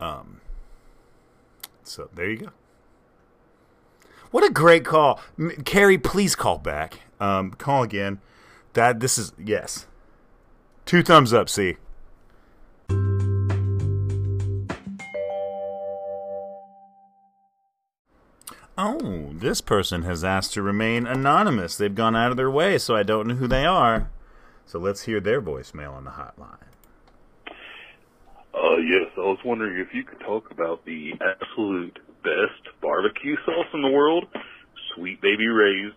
Um, 0.00 0.40
so 1.82 2.10
there 2.14 2.30
you 2.30 2.36
go. 2.38 2.48
What 4.34 4.42
a 4.42 4.50
great 4.52 4.84
call, 4.84 5.20
M- 5.38 5.62
Carrie. 5.64 5.96
Please 5.96 6.34
call 6.34 6.58
back. 6.58 6.98
Um, 7.20 7.52
call 7.52 7.84
again. 7.84 8.18
That 8.72 8.98
this 8.98 9.16
is 9.16 9.32
yes. 9.38 9.86
Two 10.84 11.04
thumbs 11.04 11.32
up. 11.32 11.48
See. 11.48 11.76
Oh, 18.76 19.30
this 19.34 19.60
person 19.60 20.02
has 20.02 20.24
asked 20.24 20.52
to 20.54 20.62
remain 20.62 21.06
anonymous. 21.06 21.76
They've 21.76 21.94
gone 21.94 22.16
out 22.16 22.32
of 22.32 22.36
their 22.36 22.50
way, 22.50 22.76
so 22.78 22.96
I 22.96 23.04
don't 23.04 23.28
know 23.28 23.36
who 23.36 23.46
they 23.46 23.64
are. 23.64 24.10
So 24.66 24.80
let's 24.80 25.02
hear 25.02 25.20
their 25.20 25.40
voicemail 25.40 25.92
on 25.92 26.02
the 26.02 26.10
hotline. 26.10 26.58
Uh, 28.52 28.78
yes, 28.78 29.12
I 29.16 29.20
was 29.20 29.38
wondering 29.44 29.78
if 29.78 29.94
you 29.94 30.02
could 30.02 30.18
talk 30.18 30.50
about 30.50 30.84
the 30.84 31.12
absolute 31.20 32.00
best 32.24 32.80
barbecue 32.80 33.36
sauce 33.44 33.66
in 33.72 33.82
the 33.82 33.88
world, 33.88 34.24
Sweet 34.94 35.20
Baby 35.20 35.46
Ray's, 35.46 35.92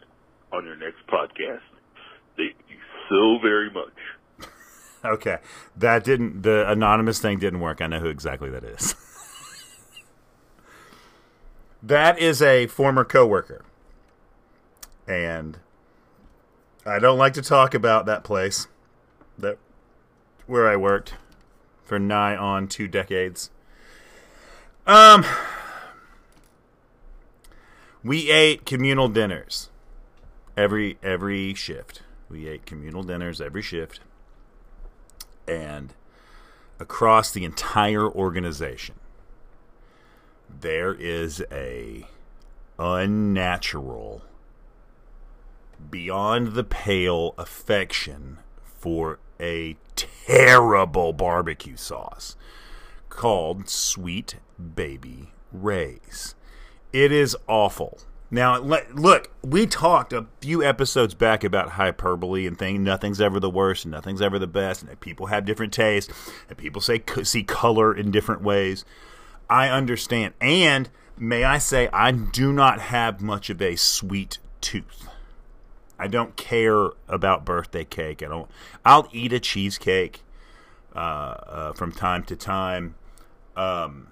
on 0.52 0.66
your 0.66 0.76
next 0.76 1.06
podcast. 1.08 1.62
Thank 2.36 2.56
you 2.70 2.78
so 3.10 3.40
very 3.42 3.72
much. 3.72 3.94
Okay, 5.06 5.38
that 5.78 6.04
didn't. 6.04 6.42
The 6.42 6.70
anonymous 6.70 7.20
thing 7.20 7.38
didn't 7.38 7.60
work. 7.60 7.82
I 7.82 7.88
know 7.88 8.00
who 8.00 8.08
exactly 8.08 8.50
that 8.50 8.64
is. 8.64 8.96
that 11.84 12.18
is 12.18 12.42
a 12.42 12.66
former 12.66 13.06
coworker, 13.06 13.64
and 15.08 15.60
I 16.84 16.98
don't 16.98 17.20
like 17.20 17.34
to 17.34 17.44
talk 17.44 17.76
about 17.76 18.08
that 18.08 18.24
place 18.24 18.68
that 19.38 19.60
where 20.48 20.68
I 20.68 20.76
worked 20.76 21.14
for 21.86 22.00
nigh 22.00 22.36
on 22.36 22.68
two 22.68 22.88
decades. 22.88 23.52
Um, 24.88 25.26
we 28.04 28.30
ate 28.30 28.66
communal 28.66 29.08
dinners 29.08 29.70
every 30.56 30.98
every 31.04 31.54
shift. 31.54 32.02
We 32.30 32.48
ate 32.48 32.66
communal 32.66 33.04
dinners 33.04 33.40
every 33.40 33.62
shift, 33.62 34.02
and 35.48 35.94
across 36.80 37.32
the 37.32 37.46
entire 37.46 38.08
organization, 38.08 38.96
there 40.50 40.94
is 40.94 41.44
a 41.52 42.06
unnatural, 42.78 44.24
beyond 45.90 46.54
the 46.54 46.64
pale 46.64 47.34
affection 47.38 48.40
for 48.80 49.20
a 49.40 49.78
terrible 49.96 51.14
barbecue 51.14 51.78
sauce 51.78 52.36
called 53.10 53.70
Sweet 53.70 54.36
Baby 54.76 55.32
Ray's. 55.52 56.36
It 56.94 57.12
is 57.12 57.36
awful. 57.48 58.00
Now, 58.30 58.60
look, 58.60 59.32
we 59.42 59.66
talked 59.66 60.12
a 60.12 60.26
few 60.42 60.62
episodes 60.62 61.14
back 61.14 61.46
about 61.46 61.72
hyperbole 61.72 62.46
and 62.46 62.58
thing. 62.58 62.84
Nothing's 62.84 63.22
ever 63.22 63.40
the 63.40 63.50
worst, 63.50 63.86
and 63.86 63.92
nothing's 63.94 64.22
ever 64.22 64.38
the 64.38 64.48
best, 64.48 64.84
and 64.84 65.00
people 65.00 65.28
have 65.28 65.46
different 65.46 65.72
tastes, 65.72 66.14
and 66.50 66.58
people 66.58 66.82
say 66.82 67.02
see 67.24 67.44
color 67.44 67.96
in 67.96 68.12
different 68.12 68.42
ways. 68.42 68.84
I 69.50 69.70
understand, 69.70 70.34
and 70.42 70.90
may 71.18 71.46
I 71.46 71.58
say, 71.58 71.88
I 71.94 72.12
do 72.12 72.52
not 72.52 72.82
have 72.82 73.22
much 73.22 73.50
of 73.50 73.62
a 73.62 73.78
sweet 73.78 74.40
tooth. 74.60 75.08
I 75.98 76.08
don't 76.08 76.36
care 76.36 76.90
about 77.08 77.46
birthday 77.46 77.86
cake. 77.86 78.22
I 78.22 78.28
don't. 78.28 78.52
I'll 78.84 79.08
eat 79.14 79.32
a 79.32 79.40
cheesecake 79.40 80.22
uh, 80.96 81.00
uh, 81.00 81.74
from 81.74 81.94
time 81.94 82.24
to 82.26 82.36
time. 82.36 82.96
Um, 83.56 84.10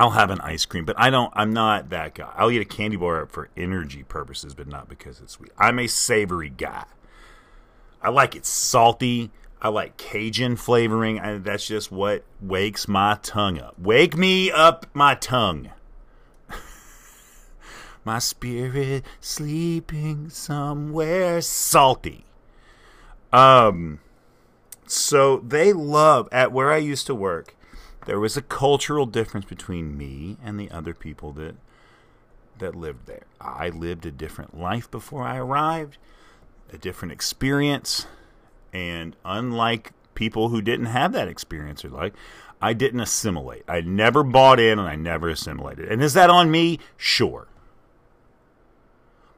I'll 0.00 0.10
have 0.12 0.30
an 0.30 0.40
ice 0.40 0.64
cream, 0.64 0.86
but 0.86 0.98
I 0.98 1.10
don't. 1.10 1.30
I'm 1.36 1.52
not 1.52 1.90
that 1.90 2.14
guy. 2.14 2.32
I'll 2.34 2.50
eat 2.50 2.62
a 2.62 2.64
candy 2.64 2.96
bar 2.96 3.26
for 3.26 3.50
energy 3.54 4.02
purposes, 4.02 4.54
but 4.54 4.66
not 4.66 4.88
because 4.88 5.20
it's 5.20 5.34
sweet. 5.34 5.52
I'm 5.58 5.78
a 5.78 5.88
savory 5.88 6.48
guy. 6.48 6.86
I 8.00 8.08
like 8.08 8.34
it 8.34 8.46
salty. 8.46 9.30
I 9.60 9.68
like 9.68 9.98
Cajun 9.98 10.56
flavoring. 10.56 11.20
I, 11.20 11.36
that's 11.36 11.66
just 11.66 11.92
what 11.92 12.24
wakes 12.40 12.88
my 12.88 13.18
tongue 13.22 13.60
up. 13.60 13.78
Wake 13.78 14.16
me 14.16 14.50
up, 14.50 14.86
my 14.94 15.16
tongue. 15.16 15.70
my 18.04 18.20
spirit 18.20 19.04
sleeping 19.20 20.30
somewhere 20.30 21.42
salty. 21.42 22.24
Um. 23.34 24.00
So 24.86 25.44
they 25.46 25.74
love 25.74 26.26
at 26.32 26.52
where 26.52 26.72
I 26.72 26.78
used 26.78 27.06
to 27.06 27.14
work 27.14 27.54
there 28.06 28.20
was 28.20 28.36
a 28.36 28.42
cultural 28.42 29.06
difference 29.06 29.46
between 29.46 29.96
me 29.96 30.36
and 30.42 30.58
the 30.58 30.70
other 30.70 30.94
people 30.94 31.32
that 31.34 31.56
that 32.58 32.74
lived 32.74 33.06
there. 33.06 33.24
I 33.40 33.70
lived 33.70 34.04
a 34.04 34.10
different 34.10 34.58
life 34.58 34.90
before 34.90 35.22
I 35.22 35.38
arrived, 35.38 35.96
a 36.72 36.76
different 36.76 37.12
experience, 37.12 38.06
and 38.72 39.16
unlike 39.24 39.92
people 40.14 40.50
who 40.50 40.60
didn't 40.60 40.86
have 40.86 41.12
that 41.12 41.28
experience 41.28 41.84
or 41.84 41.88
like 41.88 42.14
I 42.60 42.74
didn't 42.74 43.00
assimilate. 43.00 43.64
I 43.66 43.80
never 43.80 44.22
bought 44.22 44.60
in 44.60 44.78
and 44.78 44.86
I 44.86 44.94
never 44.94 45.30
assimilated. 45.30 45.90
And 45.90 46.02
is 46.02 46.12
that 46.14 46.28
on 46.28 46.50
me? 46.50 46.78
Sure. 46.96 47.48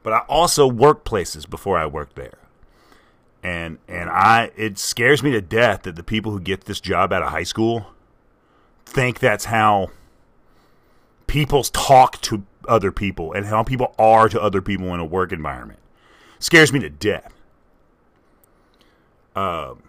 But 0.03 0.13
I 0.13 0.19
also 0.27 0.67
worked 0.67 1.05
places 1.05 1.45
before 1.45 1.77
I 1.77 1.85
worked 1.85 2.15
there. 2.15 2.37
And 3.41 3.77
and 3.87 4.09
I 4.09 4.51
it 4.55 4.77
scares 4.77 5.23
me 5.23 5.31
to 5.31 5.41
death 5.41 5.83
that 5.83 5.95
the 5.95 6.03
people 6.03 6.31
who 6.31 6.39
get 6.39 6.65
this 6.65 6.81
job 6.81 7.13
out 7.13 7.23
of 7.23 7.29
high 7.29 7.43
school 7.43 7.92
think 8.85 9.19
that's 9.19 9.45
how 9.45 9.91
people 11.27 11.63
talk 11.63 12.21
to 12.21 12.45
other 12.67 12.91
people 12.91 13.33
and 13.33 13.45
how 13.45 13.63
people 13.63 13.93
are 13.97 14.29
to 14.29 14.41
other 14.41 14.61
people 14.61 14.93
in 14.93 14.99
a 14.99 15.05
work 15.05 15.31
environment. 15.31 15.79
Scares 16.39 16.71
me 16.71 16.79
to 16.79 16.89
death. 16.89 17.33
Um, 19.35 19.83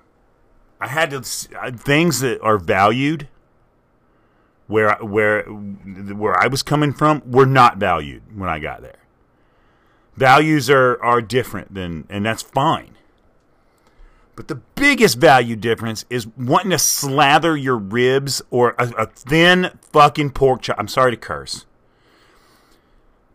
I 0.80 0.88
had 0.88 1.10
to 1.10 1.20
things 1.22 2.20
that 2.20 2.40
are 2.40 2.58
valued 2.58 3.28
where 4.66 4.94
where 4.96 5.42
where 5.44 6.38
I 6.38 6.46
was 6.46 6.62
coming 6.62 6.92
from 6.92 7.22
were 7.30 7.46
not 7.46 7.78
valued 7.78 8.22
when 8.36 8.48
I 8.48 8.58
got 8.58 8.82
there. 8.82 8.98
Values 10.16 10.70
are 10.70 11.02
are 11.02 11.20
different 11.20 11.74
than 11.74 12.06
and 12.08 12.24
that's 12.24 12.42
fine. 12.42 12.96
But 14.36 14.48
the 14.48 14.56
biggest 14.56 15.18
value 15.18 15.56
difference 15.56 16.04
is 16.10 16.26
wanting 16.26 16.70
to 16.70 16.78
slather 16.78 17.56
your 17.56 17.76
ribs 17.76 18.42
or 18.50 18.74
a, 18.78 18.88
a 18.98 19.06
thin 19.06 19.78
fucking 19.92 20.30
pork 20.30 20.62
chop. 20.62 20.76
I'm 20.78 20.88
sorry 20.88 21.12
to 21.12 21.16
curse. 21.16 21.66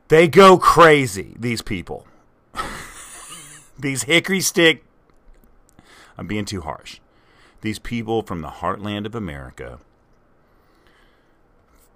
They 0.09 0.27
go 0.27 0.57
crazy, 0.57 1.35
these 1.39 1.61
people. 1.61 2.05
these 3.79 4.03
hickory 4.03 4.41
stick. 4.41 4.83
I'm 6.17 6.27
being 6.27 6.45
too 6.45 6.61
harsh. 6.61 6.99
These 7.61 7.79
people 7.79 8.23
from 8.23 8.41
the 8.41 8.49
heartland 8.49 9.05
of 9.05 9.15
America, 9.15 9.79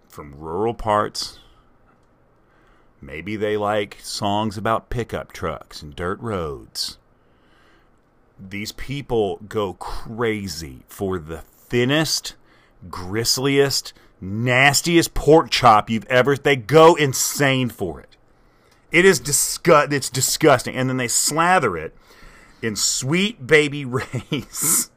from 0.07 0.36
rural 0.38 0.74
parts, 0.74 1.39
maybe 3.01 3.36
they 3.36 3.57
like 3.57 3.98
songs 4.01 4.57
about 4.57 4.89
pickup 4.89 5.33
trucks 5.33 5.81
and 5.81 5.95
dirt 5.95 6.19
roads 6.19 6.98
these 8.50 8.72
people 8.72 9.40
go 9.48 9.74
crazy 9.74 10.84
for 10.88 11.20
the 11.20 11.40
thinnest, 11.40 12.36
gristliest, 12.90 13.94
nastiest 14.22 15.14
pork 15.14 15.50
chop 15.50 15.90
you've 15.90 16.06
ever. 16.06 16.36
They 16.36 16.56
go 16.56 16.96
insane 16.96 17.70
for 17.70 18.00
it. 18.00 18.18
It 18.92 19.06
is 19.06 19.20
disgust. 19.20 19.92
It's 19.92 20.10
disgusting, 20.10 20.76
and 20.76 20.90
then 20.90 20.98
they 20.98 21.08
slather 21.08 21.76
it 21.78 21.96
in 22.62 22.76
sweet 22.76 23.46
baby 23.46 23.86
Ray's 23.86 24.92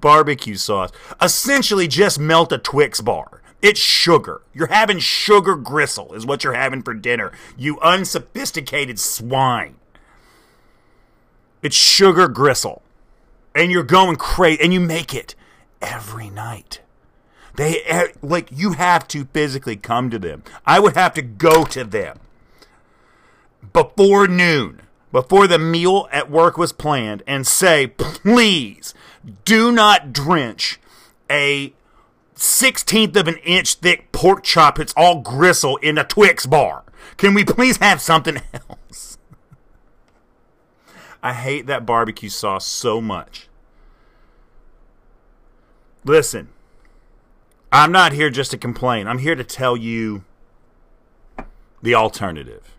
barbecue 0.00 0.56
sauce. 0.56 0.90
Essentially, 1.20 1.88
just 1.88 2.18
melt 2.18 2.52
a 2.52 2.58
Twix 2.58 3.00
bar. 3.00 3.40
It's 3.62 3.80
sugar. 3.80 4.42
You're 4.52 4.66
having 4.66 4.98
sugar 4.98 5.56
gristle, 5.56 6.12
is 6.12 6.26
what 6.26 6.44
you're 6.44 6.52
having 6.52 6.82
for 6.82 6.92
dinner. 6.92 7.32
You 7.56 7.80
unsophisticated 7.80 9.00
swine. 9.00 9.76
It's 11.64 11.74
sugar 11.74 12.28
gristle. 12.28 12.82
And 13.54 13.72
you're 13.72 13.82
going 13.82 14.16
crazy. 14.16 14.62
And 14.62 14.72
you 14.72 14.80
make 14.80 15.14
it 15.14 15.34
every 15.80 16.28
night. 16.28 16.80
They 17.56 18.10
like 18.20 18.48
you 18.50 18.72
have 18.72 19.08
to 19.08 19.24
physically 19.26 19.76
come 19.76 20.10
to 20.10 20.18
them. 20.18 20.42
I 20.66 20.78
would 20.78 20.94
have 20.94 21.14
to 21.14 21.22
go 21.22 21.64
to 21.64 21.84
them 21.84 22.18
before 23.72 24.26
noon, 24.26 24.82
before 25.12 25.46
the 25.46 25.58
meal 25.58 26.08
at 26.12 26.30
work 26.30 26.58
was 26.58 26.72
planned, 26.72 27.22
and 27.26 27.46
say, 27.46 27.86
please 27.86 28.92
do 29.44 29.70
not 29.72 30.12
drench 30.12 30.80
a 31.30 31.72
sixteenth 32.34 33.16
of 33.16 33.28
an 33.28 33.36
inch 33.38 33.74
thick 33.76 34.10
pork 34.10 34.42
chop. 34.42 34.80
It's 34.80 34.94
all 34.96 35.20
gristle 35.20 35.76
in 35.76 35.96
a 35.96 36.04
Twix 36.04 36.46
bar. 36.46 36.82
Can 37.16 37.34
we 37.34 37.44
please 37.44 37.76
have 37.76 38.00
something 38.00 38.38
else? 38.52 38.78
I 41.24 41.32
hate 41.32 41.66
that 41.66 41.86
barbecue 41.86 42.28
sauce 42.28 42.66
so 42.66 43.00
much. 43.00 43.48
Listen, 46.04 46.50
I'm 47.72 47.90
not 47.90 48.12
here 48.12 48.28
just 48.28 48.50
to 48.50 48.58
complain. 48.58 49.08
I'm 49.08 49.20
here 49.20 49.34
to 49.34 49.42
tell 49.42 49.74
you 49.74 50.24
the 51.80 51.94
alternative. 51.94 52.76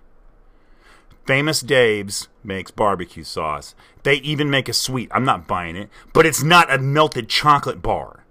Famous 1.26 1.62
Dave's 1.62 2.28
makes 2.44 2.70
barbecue 2.70 3.24
sauce. 3.24 3.74
They 4.04 4.18
even 4.18 4.52
make 4.52 4.70
a 4.70 4.74
sweet. 4.74 5.10
I'm 5.12 5.26
not 5.26 5.48
buying 5.48 5.76
it, 5.76 5.90
but 6.14 6.28
it's 6.28 6.44
not 6.44 6.72
a 6.72 6.78
melted 6.78 7.28
chocolate 7.28 7.82
bar. 7.82 8.26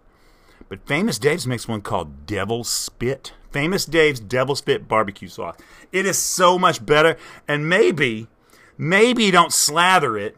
But 0.68 0.86
Famous 0.86 1.18
Dave's 1.18 1.44
makes 1.44 1.66
one 1.66 1.80
called 1.80 2.24
Devil 2.24 2.62
Spit. 2.62 3.32
Famous 3.50 3.84
Dave's 3.84 4.20
Devil 4.20 4.54
Spit 4.54 4.86
barbecue 4.86 5.26
sauce. 5.26 5.56
It 5.90 6.06
is 6.06 6.18
so 6.18 6.56
much 6.56 6.86
better. 6.86 7.16
And 7.48 7.68
maybe, 7.68 8.28
maybe 8.78 9.24
you 9.24 9.32
don't 9.32 9.52
slather 9.52 10.16
it 10.16 10.36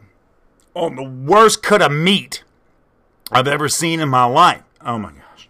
on 0.75 0.97
the 0.97 1.03
worst 1.03 1.63
cut 1.63 1.83
of 1.83 1.93
meat 1.93 2.43
I've 3.31 3.49
ever 3.49 3.69
seen 3.69 4.01
in 4.01 4.09
my 4.09 4.25
life. 4.25 4.63
Oh 4.81 4.99
my 4.99 5.11
gosh. 5.13 5.49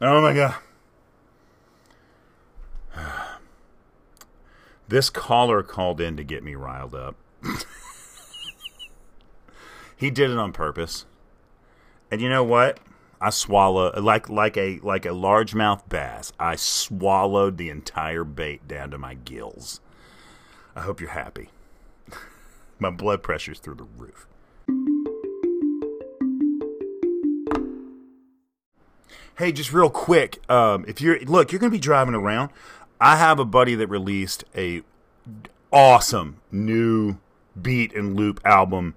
Oh 0.00 0.20
my 0.20 0.34
god. 0.34 0.54
This 4.88 5.10
caller 5.10 5.64
called 5.64 6.00
in 6.00 6.16
to 6.16 6.22
get 6.22 6.44
me 6.44 6.54
riled 6.54 6.94
up. 6.94 7.16
he 9.96 10.12
did 10.12 10.30
it 10.30 10.38
on 10.38 10.52
purpose. 10.52 11.06
And 12.08 12.20
you 12.20 12.28
know 12.28 12.44
what? 12.44 12.78
I 13.26 13.30
swallow 13.30 13.90
like 14.00 14.28
like 14.28 14.56
a 14.56 14.78
like 14.84 15.04
a 15.04 15.08
largemouth 15.08 15.88
bass. 15.88 16.32
I 16.38 16.54
swallowed 16.54 17.58
the 17.58 17.70
entire 17.70 18.22
bait 18.22 18.68
down 18.68 18.92
to 18.92 18.98
my 18.98 19.14
gills. 19.14 19.80
I 20.76 20.82
hope 20.82 21.00
you're 21.00 21.10
happy. 21.10 21.48
my 22.78 22.90
blood 22.90 23.24
pressure's 23.24 23.58
through 23.58 23.74
the 23.74 23.82
roof. 23.82 24.28
Hey, 29.36 29.50
just 29.50 29.72
real 29.72 29.90
quick, 29.90 30.40
um, 30.48 30.84
if 30.86 31.00
you're 31.00 31.18
look, 31.22 31.50
you're 31.50 31.58
gonna 31.58 31.70
be 31.70 31.80
driving 31.80 32.14
around. 32.14 32.50
I 33.00 33.16
have 33.16 33.40
a 33.40 33.44
buddy 33.44 33.74
that 33.74 33.88
released 33.88 34.44
a 34.54 34.82
awesome 35.72 36.36
new 36.52 37.18
beat 37.60 37.92
and 37.92 38.14
loop 38.14 38.40
album. 38.44 38.94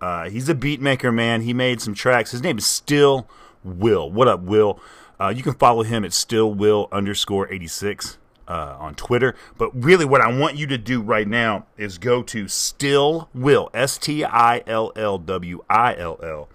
Uh, 0.00 0.30
he's 0.30 0.48
a 0.48 0.54
beat 0.56 0.80
maker, 0.80 1.12
man. 1.12 1.42
He 1.42 1.54
made 1.54 1.80
some 1.80 1.94
tracks. 1.94 2.32
His 2.32 2.42
name 2.42 2.58
is 2.58 2.66
Still 2.66 3.28
Will. 3.64 4.10
What 4.10 4.28
up, 4.28 4.40
Will? 4.40 4.80
Uh, 5.20 5.28
you 5.28 5.42
can 5.42 5.54
follow 5.54 5.82
him 5.82 6.04
at 6.04 6.12
Still 6.12 6.52
Will 6.52 6.88
underscore 6.92 7.52
eighty 7.52 7.66
six 7.66 8.18
uh, 8.46 8.76
on 8.78 8.94
Twitter. 8.94 9.34
But 9.56 9.70
really, 9.74 10.04
what 10.04 10.20
I 10.20 10.32
want 10.32 10.56
you 10.56 10.66
to 10.68 10.78
do 10.78 11.00
right 11.00 11.26
now 11.26 11.66
is 11.76 11.98
go 11.98 12.22
to 12.22 12.48
Still 12.48 13.28
Will 13.34 13.70
S 13.74 13.98
T 13.98 14.24
I 14.24 14.62
L 14.66 14.92
L 14.96 15.18
W 15.18 15.64
I 15.68 15.96
L 15.96 16.18
L 16.22 16.48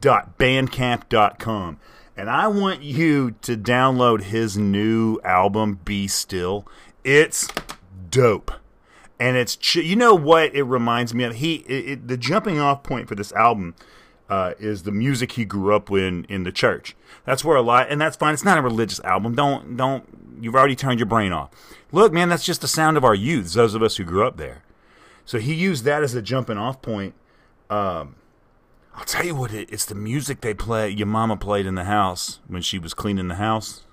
dot 0.00 0.38
bandcamp 0.38 1.08
dot 1.08 1.38
com 1.38 1.78
and 2.18 2.28
I 2.28 2.48
want 2.48 2.82
you 2.82 3.36
to 3.42 3.56
download 3.56 4.22
his 4.22 4.58
new 4.58 5.20
album, 5.22 5.78
Be 5.84 6.08
Still. 6.08 6.66
It's 7.04 7.48
dope. 8.10 8.50
And 9.20 9.36
it's, 9.36 9.54
ch- 9.54 9.76
you 9.76 9.94
know 9.94 10.16
what 10.16 10.52
it 10.52 10.64
reminds 10.64 11.14
me 11.14 11.22
of? 11.22 11.36
He, 11.36 11.56
it, 11.68 11.88
it, 11.88 12.08
the 12.08 12.16
jumping 12.16 12.58
off 12.58 12.82
point 12.82 13.08
for 13.08 13.14
this 13.14 13.32
album 13.32 13.76
uh, 14.28 14.54
is 14.58 14.82
the 14.82 14.92
music 14.92 15.32
he 15.32 15.44
grew 15.44 15.74
up 15.74 15.90
in 15.90 16.24
in 16.24 16.44
the 16.44 16.52
church. 16.52 16.94
That's 17.24 17.44
where 17.44 17.56
a 17.56 17.62
lot, 17.62 17.90
and 17.90 18.00
that's 18.00 18.16
fine. 18.16 18.34
It's 18.34 18.44
not 18.44 18.58
a 18.58 18.62
religious 18.62 19.00
album. 19.00 19.34
Don't, 19.34 19.76
don't, 19.76 20.04
you've 20.40 20.54
already 20.54 20.76
turned 20.76 20.98
your 20.98 21.06
brain 21.06 21.32
off. 21.32 21.50
Look, 21.92 22.12
man, 22.12 22.28
that's 22.28 22.44
just 22.44 22.60
the 22.60 22.68
sound 22.68 22.96
of 22.96 23.04
our 23.04 23.14
youths, 23.14 23.54
those 23.54 23.74
of 23.74 23.82
us 23.82 23.96
who 23.96 24.04
grew 24.04 24.26
up 24.26 24.36
there. 24.36 24.62
So 25.24 25.38
he 25.38 25.54
used 25.54 25.84
that 25.84 26.02
as 26.02 26.14
a 26.14 26.22
jumping 26.22 26.58
off 26.58 26.80
point. 26.82 27.14
Um, 27.70 28.16
I'll 28.94 29.04
tell 29.04 29.24
you 29.24 29.34
what 29.34 29.52
it, 29.52 29.70
it's 29.70 29.84
the 29.84 29.94
music 29.94 30.40
they 30.40 30.54
play 30.54 30.90
your 30.90 31.06
mama 31.06 31.36
played 31.36 31.66
in 31.66 31.74
the 31.74 31.84
house 31.84 32.40
when 32.46 32.62
she 32.62 32.78
was 32.78 32.94
cleaning 32.94 33.28
the 33.28 33.36
house. 33.36 33.84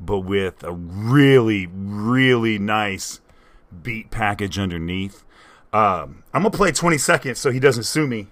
But 0.00 0.20
with 0.20 0.62
a 0.62 0.72
really, 0.72 1.66
really 1.66 2.58
nice 2.58 3.20
beat 3.82 4.10
package 4.10 4.58
underneath. 4.58 5.24
Um, 5.72 6.22
I'm 6.32 6.42
gonna 6.42 6.50
play 6.50 6.72
20 6.72 6.96
seconds 6.98 7.38
so 7.38 7.50
he 7.50 7.60
doesn't 7.60 7.82
sue 7.84 8.06
me. 8.06 8.28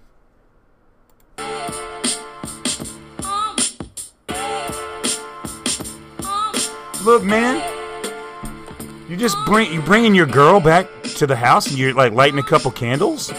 Look, 7.07 7.23
man, 7.23 7.63
you 9.07 9.15
just 9.15 9.37
bring 9.45 9.71
you 9.71 9.81
bringing 9.81 10.13
your 10.13 10.25
girl 10.25 10.59
back 10.59 10.89
to 11.03 11.25
the 11.25 11.37
house 11.37 11.67
and 11.67 11.77
you're 11.77 11.93
like 11.93 12.11
lighting 12.11 12.37
a 12.37 12.43
couple 12.43 12.69
candles. 12.69 13.29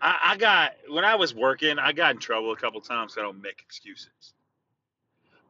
I, 0.00 0.18
I 0.24 0.36
got 0.36 0.72
when 0.88 1.04
I 1.04 1.14
was 1.16 1.34
working, 1.34 1.78
I 1.78 1.92
got 1.92 2.14
in 2.14 2.20
trouble 2.20 2.52
a 2.52 2.56
couple 2.56 2.80
times. 2.80 3.16
I 3.18 3.22
don't 3.22 3.42
make 3.42 3.60
excuses. 3.62 4.34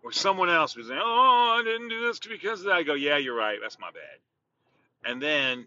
Or 0.03 0.13
someone 0.13 0.51
else 0.51 0.77
was 0.77 0.89
saying, 0.89 1.01
"Oh, 1.03 1.59
I 1.59 1.65
didn't 1.65 1.89
do 1.89 2.07
this 2.07 2.19
because 2.21 2.61
of 2.61 2.67
that." 2.67 2.75
I 2.75 2.83
go, 2.83 2.95
"Yeah, 2.95 3.17
you're 3.17 3.37
right. 3.37 3.59
That's 3.61 3.79
my 3.79 3.91
bad." 3.91 5.11
And 5.11 5.23
then 5.23 5.67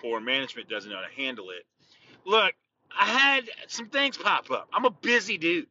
poor 0.00 0.20
management 0.20 0.68
doesn't 0.68 0.90
know 0.90 0.96
how 0.96 1.06
to 1.06 1.14
handle 1.14 1.50
it. 1.50 1.64
Look, 2.24 2.54
I 2.98 3.06
had 3.06 3.50
some 3.68 3.88
things 3.88 4.16
pop 4.16 4.50
up. 4.50 4.68
I'm 4.72 4.84
a 4.84 4.90
busy 4.90 5.38
dude. 5.38 5.66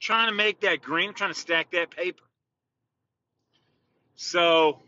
Trying 0.00 0.28
to 0.28 0.34
make 0.34 0.60
that 0.60 0.82
green, 0.82 1.10
I'm 1.10 1.14
trying 1.14 1.32
to 1.32 1.38
stack 1.38 1.70
that 1.72 1.90
paper. 1.90 2.22
So 4.16 4.80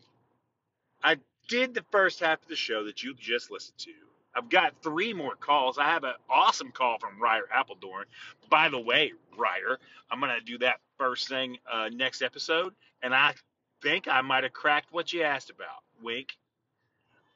I 1.02 1.16
did 1.48 1.74
the 1.74 1.84
first 1.90 2.20
half 2.20 2.42
of 2.42 2.48
the 2.48 2.56
show 2.56 2.84
that 2.84 3.02
you 3.02 3.14
just 3.14 3.50
listened 3.50 3.78
to. 3.78 3.92
I've 4.34 4.50
got 4.50 4.74
three 4.82 5.14
more 5.14 5.34
calls. 5.34 5.78
I 5.78 5.84
have 5.84 6.04
an 6.04 6.12
awesome 6.28 6.70
call 6.70 6.98
from 6.98 7.20
Ryder 7.20 7.48
Appledorn. 7.54 8.04
By 8.50 8.68
the 8.68 8.78
way, 8.78 9.12
Ryder, 9.36 9.78
I'm 10.10 10.20
going 10.20 10.38
to 10.38 10.44
do 10.44 10.58
that 10.58 10.80
first 10.98 11.28
thing 11.28 11.56
uh, 11.70 11.88
next 11.90 12.20
episode. 12.20 12.74
And 13.02 13.14
I 13.14 13.34
think 13.82 14.08
I 14.08 14.20
might 14.20 14.44
have 14.44 14.52
cracked 14.52 14.92
what 14.92 15.12
you 15.12 15.22
asked 15.22 15.48
about. 15.48 15.82
Wink. 16.02 16.36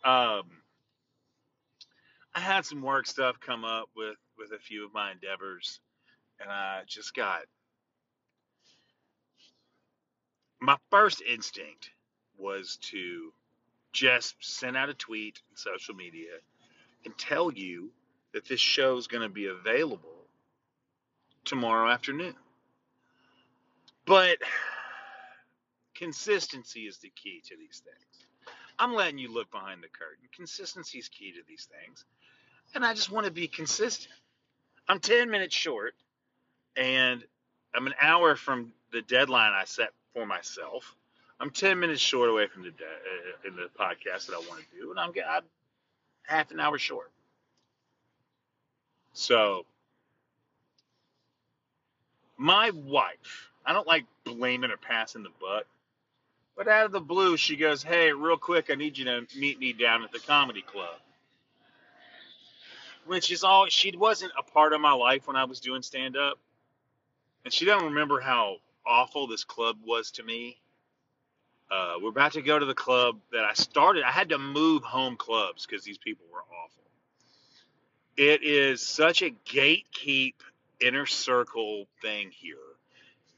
Um, 0.05 0.43
I 2.35 2.41
had 2.41 2.65
some 2.65 2.83
work 2.83 3.07
stuff 3.07 3.41
come 3.41 3.65
up 3.65 3.89
with 3.97 4.17
with 4.39 4.53
a 4.53 4.59
few 4.59 4.87
of 4.87 4.95
my 4.95 5.13
endeavors, 5.13 5.81
and 6.41 6.51
I 6.51 6.83
just 6.87 7.15
got 7.15 7.43
my 10.61 10.77
first 10.91 11.23
instinct 11.23 11.91
was 12.39 12.79
to 12.83 13.33
just 13.93 14.35
send 14.41 14.77
out 14.77 14.89
a 14.89 14.95
tweet 14.95 15.41
in 15.51 15.57
social 15.57 15.95
media 15.95 16.31
and 17.05 17.17
tell 17.19 17.53
you 17.53 17.91
that 18.33 18.47
this 18.47 18.61
show 18.61 18.97
is 18.97 19.07
going 19.07 19.23
to 19.23 19.29
be 19.29 19.47
available 19.47 20.27
tomorrow 21.45 21.91
afternoon. 21.91 22.35
But 24.07 24.39
consistency 25.95 26.81
is 26.81 26.99
the 26.99 27.11
key 27.11 27.43
to 27.49 27.57
these 27.57 27.83
things. 27.85 28.27
I'm 28.79 28.95
letting 28.95 29.19
you 29.19 29.33
look 29.33 29.51
behind 29.51 29.83
the 29.83 29.89
curtain. 29.89 30.29
Consistency 30.35 30.99
is 30.99 31.09
key 31.09 31.33
to 31.33 31.41
these 31.47 31.69
things. 31.85 32.05
And 32.75 32.85
I 32.85 32.95
just 32.95 33.11
want 33.11 33.27
to 33.27 33.33
be 33.33 33.49
consistent. 33.49 34.15
I'm 34.89 35.01
10 35.01 35.31
minutes 35.31 35.55
short 35.55 35.95
and 36.77 37.23
I'm 37.75 37.87
an 37.87 37.95
hour 38.01 38.37
from 38.37 38.73
the 38.93 39.03
deadline 39.03 39.53
I 39.53 39.65
set 39.65 39.91
for 40.15 40.27
myself. 40.27 40.95
I'm 41.39 41.51
10 41.51 41.79
minutes 41.81 42.01
short 42.01 42.29
away 42.29 42.47
from 42.49 42.65
the 42.65 42.71
de- 42.71 42.85
uh, 42.85 43.49
in 43.49 43.57
the 43.57 43.69
podcast 43.79 44.27
that 44.27 44.35
I 44.35 44.49
want 44.49 44.61
to 44.61 44.79
do, 44.79 44.91
and 44.91 45.01
I'm, 45.01 45.13
I'm 45.29 45.43
half 46.27 46.51
an 46.51 46.61
hour 46.61 46.79
short. 46.79 47.11
So, 49.13 49.65
my 52.37 52.71
wife, 52.71 53.51
I 53.65 53.73
don't 53.73 53.87
like 53.87 54.05
blaming 54.25 54.71
or 54.71 54.77
passing 54.77 55.23
the 55.23 55.31
buck, 55.41 55.65
but 56.57 56.69
out 56.69 56.87
of 56.87 56.93
the 56.93 57.01
blue, 57.01 57.37
she 57.37 57.57
goes, 57.57 57.83
Hey, 57.83 58.13
real 58.13 58.37
quick, 58.37 58.71
I 58.71 58.75
need 58.75 58.99
you 58.99 59.07
to 59.07 59.27
meet 59.37 59.59
me 59.59 59.73
down 59.73 60.05
at 60.05 60.13
the 60.13 60.19
comedy 60.19 60.63
club. 60.63 60.97
Which 63.07 63.33
is 63.33 63.43
all, 63.45 63.67
she 63.69 63.97
wasn't 63.97 64.33
a 64.39 64.43
part 64.43 64.73
of 64.73 64.81
my 64.81 64.93
life 64.93 65.27
when 65.27 65.37
I 65.37 65.45
was 65.45 65.59
doing 65.59 65.83
stand 65.83 66.17
up. 66.17 66.39
And 67.45 67.53
she 67.53 67.65
doesn't 67.65 67.89
remember 67.89 68.21
how 68.21 68.57
awful 68.87 69.27
this 69.27 69.45
club 69.45 69.79
was 69.85 70.11
to 70.13 70.23
me. 70.23 70.61
Uh, 71.71 71.95
we're 72.03 72.11
about 72.11 72.33
to 72.33 72.43
go 72.43 72.59
to 72.59 72.67
the 72.67 72.75
club 72.75 73.19
that 73.33 73.45
I 73.45 73.55
started. 73.55 74.03
I 74.03 74.11
had 74.11 74.31
to 74.31 74.39
move 74.39 74.83
home 74.83 75.17
clubs 75.17 75.67
because 75.67 75.85
these 75.85 75.99
people 75.99 76.27
were 76.33 76.41
awful. 76.41 76.83
It 78.17 78.43
is 78.43 78.83
such 78.83 79.23
a 79.23 79.31
gatekeep 79.47 80.35
inner 80.81 81.07
circle 81.07 81.87
thing 82.03 82.31
here. 82.33 82.57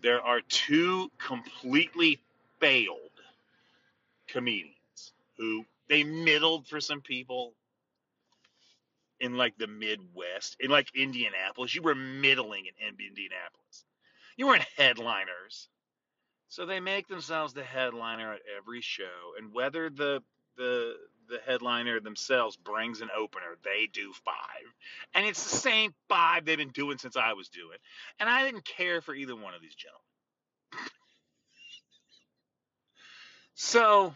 There 0.00 0.22
are 0.22 0.40
two 0.40 1.10
completely 1.18 2.20
failed 2.58 2.98
comedians 4.28 5.12
who 5.36 5.64
they 5.88 6.04
middled 6.04 6.66
for 6.66 6.80
some 6.80 7.00
people 7.00 7.52
in 9.20 9.36
like 9.36 9.56
the 9.58 9.68
Midwest, 9.68 10.56
in 10.58 10.70
like 10.70 10.88
Indianapolis. 10.94 11.74
You 11.74 11.82
were 11.82 11.94
middling 11.94 12.66
in 12.66 12.88
Indianapolis. 12.88 13.84
You 14.36 14.46
weren't 14.46 14.66
headliners. 14.76 15.68
So 16.48 16.66
they 16.66 16.80
make 16.80 17.08
themselves 17.08 17.54
the 17.54 17.64
headliner 17.64 18.34
at 18.34 18.40
every 18.58 18.82
show, 18.82 19.34
and 19.38 19.54
whether 19.54 19.88
the 19.88 20.22
the 20.56 20.96
the 21.28 21.38
headliner 21.46 21.98
themselves 21.98 22.56
brings 22.56 23.00
an 23.00 23.08
opener, 23.16 23.56
they 23.64 23.88
do 23.90 24.12
five, 24.24 24.34
and 25.14 25.24
it's 25.24 25.42
the 25.42 25.56
same 25.56 25.94
five 26.08 26.44
they've 26.44 26.58
been 26.58 26.68
doing 26.68 26.98
since 26.98 27.16
I 27.16 27.32
was 27.32 27.48
doing, 27.48 27.78
and 28.20 28.28
I 28.28 28.44
didn't 28.44 28.66
care 28.66 29.00
for 29.00 29.14
either 29.14 29.34
one 29.34 29.54
of 29.54 29.62
these 29.62 29.74
gentlemen. 29.74 30.90
so 33.54 34.14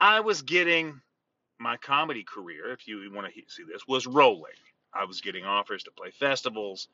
I 0.00 0.20
was 0.20 0.42
getting 0.42 1.00
my 1.60 1.76
comedy 1.76 2.24
career, 2.24 2.72
if 2.72 2.88
you 2.88 3.08
want 3.14 3.32
to 3.32 3.42
see 3.46 3.62
this, 3.62 3.86
was 3.86 4.06
rolling. 4.06 4.52
I 4.92 5.04
was 5.04 5.20
getting 5.20 5.44
offers 5.44 5.84
to 5.84 5.92
play 5.92 6.10
festivals. 6.10 6.88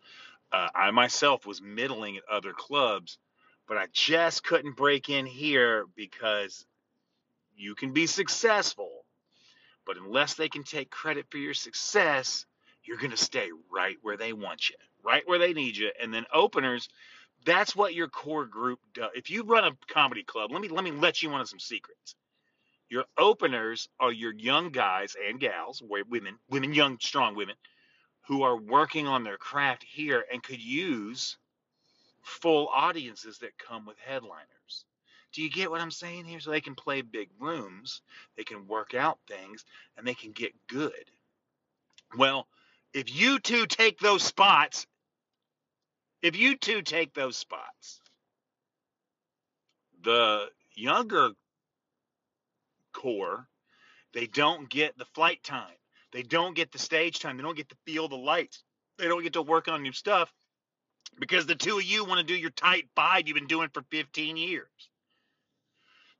Uh, 0.53 0.69
I 0.75 0.91
myself 0.93 1.47
was 1.47 1.61
middling 1.63 2.17
at 2.17 2.25
other 2.31 2.53
clubs, 2.53 3.19
but 3.67 3.77
I 3.77 3.87
just 3.93 4.45
couldn't 4.45 4.77
break 4.77 5.11
in 5.11 5.27
here 5.27 5.85
because 5.97 6.65
you 7.57 7.75
can 7.75 7.93
be 7.93 8.07
successful, 8.07 9.05
but 9.87 9.97
unless 9.97 10.35
they 10.35 10.49
can 10.49 10.65
take 10.65 10.91
credit 10.91 11.27
for 11.31 11.39
your 11.39 11.55
success, 11.55 12.47
you're 12.85 12.99
going 12.99 13.11
to 13.11 13.17
stay 13.17 13.51
right 13.73 13.97
where 14.03 14.17
they 14.17 14.33
want 14.33 14.71
you, 14.71 14.77
right 15.05 15.23
where 15.27 15.39
they 15.39 15.53
need 15.53 15.77
you. 15.77 15.91
And 16.01 16.13
then 16.15 16.25
openers, 16.33 16.89
that's 17.45 17.77
what 17.77 17.95
your 17.95 18.09
core 18.09 18.47
group 18.47 18.81
does. 18.95 19.11
If 19.15 19.31
you 19.31 19.45
run 19.45 19.65
a 19.65 19.93
comedy 19.93 20.25
club, 20.25 20.51
let 20.53 20.63
me 20.63 20.69
let 20.69 20.85
me 20.85 20.93
let 20.93 21.23
you 21.23 21.33
into 21.33 21.47
some 21.47 21.61
secrets. 21.61 22.15
Your 22.91 23.05
openers 23.19 23.89
are 24.01 24.13
your 24.13 24.35
young 24.35 24.71
guys 24.71 25.17
and 25.29 25.41
gals, 25.41 25.83
women, 25.85 26.39
women, 26.51 26.75
young, 26.75 26.99
strong 27.01 27.35
women, 27.37 27.57
who 28.29 28.43
are 28.43 28.59
working 28.59 29.07
on 29.07 29.25
their 29.25 29.39
craft 29.39 29.83
here 29.83 30.23
and 30.31 30.43
could 30.43 30.63
use 30.63 31.39
full 32.23 32.69
audiences 32.69 33.39
that 33.39 33.57
come 33.57 33.87
with 33.87 33.97
headliners. 33.99 34.85
Do 35.33 35.43
you 35.43 35.51
get 35.51 35.71
what 35.71 35.81
I'm 35.81 35.91
saying 35.91 36.27
here? 36.27 36.39
So 36.39 36.51
they 36.51 36.61
can 36.61 36.75
play 36.75 37.01
big 37.01 37.31
rooms, 37.41 38.03
they 38.37 38.45
can 38.45 38.69
work 38.69 38.93
out 38.95 39.19
things, 39.27 39.65
and 39.97 40.07
they 40.07 40.13
can 40.13 40.33
get 40.33 40.53
good. 40.67 40.93
Well, 42.19 42.47
if 42.93 43.15
you 43.15 43.39
two 43.39 43.65
take 43.65 43.99
those 43.99 44.23
spots, 44.23 44.87
if 46.21 46.37
you 46.37 46.55
two 46.57 46.83
take 46.83 47.15
those 47.15 47.37
spots, 47.37 48.01
the 50.03 50.49
younger 50.75 51.31
core, 52.93 53.49
they 54.13 54.27
don't 54.27 54.69
get 54.69 54.99
the 54.99 55.07
flight 55.07 55.43
time. 55.43 55.77
They 56.13 56.23
don't 56.23 56.57
get 56.57 56.73
the 56.73 56.79
stage 56.79 57.21
time. 57.21 57.37
They 57.37 57.43
don't 57.43 57.57
get 57.57 57.69
to 57.69 57.77
feel 57.87 58.09
the 58.09 58.17
lights. 58.17 58.63
They 58.99 59.07
don't 59.07 59.23
get 59.23 59.35
to 59.35 59.43
work 59.43 59.69
on 59.69 59.83
new 59.83 59.93
stuff 59.93 60.33
because 61.19 61.47
the 61.47 61.55
two 61.55 61.79
of 61.79 61.85
you 61.85 62.05
want 62.05 62.19
to 62.21 62.27
do 62.27 62.39
your 62.39 62.51
tight 62.51 62.89
five 62.95 63.27
you've 63.27 63.37
been 63.37 63.47
doing 63.47 63.69
for 63.73 63.83
15 63.91 64.37
years. 64.37 64.69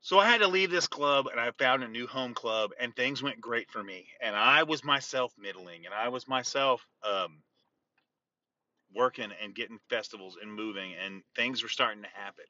So 0.01 0.17
I 0.17 0.29
had 0.29 0.41
to 0.41 0.47
leave 0.47 0.71
this 0.71 0.87
club 0.87 1.27
and 1.27 1.39
I 1.39 1.51
found 1.51 1.83
a 1.83 1.87
new 1.87 2.07
home 2.07 2.33
club 2.33 2.71
and 2.79 2.95
things 2.95 3.21
went 3.21 3.41
great 3.41 3.69
for 3.69 3.83
me. 3.83 4.07
And 4.21 4.35
I 4.35 4.63
was 4.63 4.83
myself 4.83 5.33
middling 5.37 5.85
and 5.85 5.93
I 5.93 6.07
was 6.07 6.27
myself 6.27 6.85
um, 7.03 7.41
working 8.95 9.31
and 9.43 9.53
getting 9.53 9.79
festivals 9.89 10.37
and 10.41 10.53
moving 10.53 10.93
and 11.03 11.21
things 11.35 11.61
were 11.61 11.69
starting 11.69 12.03
to 12.03 12.09
happen. 12.13 12.45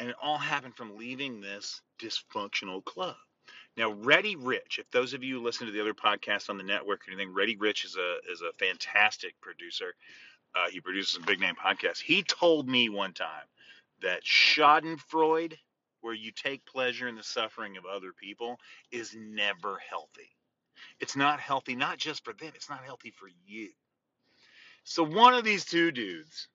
And 0.00 0.08
it 0.10 0.16
all 0.20 0.38
happened 0.38 0.76
from 0.76 0.96
leaving 0.96 1.40
this 1.40 1.80
dysfunctional 2.00 2.84
club. 2.84 3.14
Now, 3.76 3.92
Ready 3.92 4.36
Rich, 4.36 4.78
if 4.78 4.90
those 4.90 5.14
of 5.14 5.22
you 5.22 5.42
listen 5.42 5.66
to 5.66 5.72
the 5.72 5.80
other 5.80 5.94
podcasts 5.94 6.50
on 6.50 6.58
the 6.58 6.62
network 6.62 7.00
or 7.00 7.12
anything, 7.12 7.32
Ready 7.32 7.56
Rich 7.56 7.84
is 7.84 7.96
a 7.96 8.30
is 8.30 8.42
a 8.42 8.52
fantastic 8.58 9.40
producer. 9.40 9.94
Uh, 10.54 10.68
he 10.70 10.80
produces 10.80 11.14
some 11.14 11.22
big 11.22 11.40
name 11.40 11.54
podcasts. 11.54 12.00
He 12.00 12.22
told 12.22 12.68
me 12.68 12.90
one 12.90 13.14
time 13.14 13.46
that 14.02 14.22
Schadenfreude 14.24 15.56
where 16.02 16.12
you 16.12 16.32
take 16.32 16.66
pleasure 16.66 17.08
in 17.08 17.14
the 17.14 17.22
suffering 17.22 17.76
of 17.76 17.86
other 17.86 18.12
people 18.12 18.58
is 18.90 19.16
never 19.16 19.78
healthy. 19.88 20.28
It's 21.00 21.16
not 21.16 21.40
healthy, 21.40 21.74
not 21.74 21.96
just 21.96 22.24
for 22.24 22.32
them, 22.34 22.52
it's 22.54 22.68
not 22.68 22.84
healthy 22.84 23.12
for 23.12 23.28
you. 23.46 23.70
So 24.84 25.04
one 25.04 25.32
of 25.32 25.44
these 25.44 25.64
two 25.64 25.92
dudes 25.92 26.48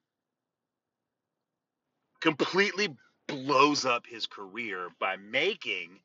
completely 2.19 2.95
blows 3.27 3.85
up 3.85 4.05
his 4.05 4.27
career 4.27 4.89
by 4.99 5.15
making 5.15 5.99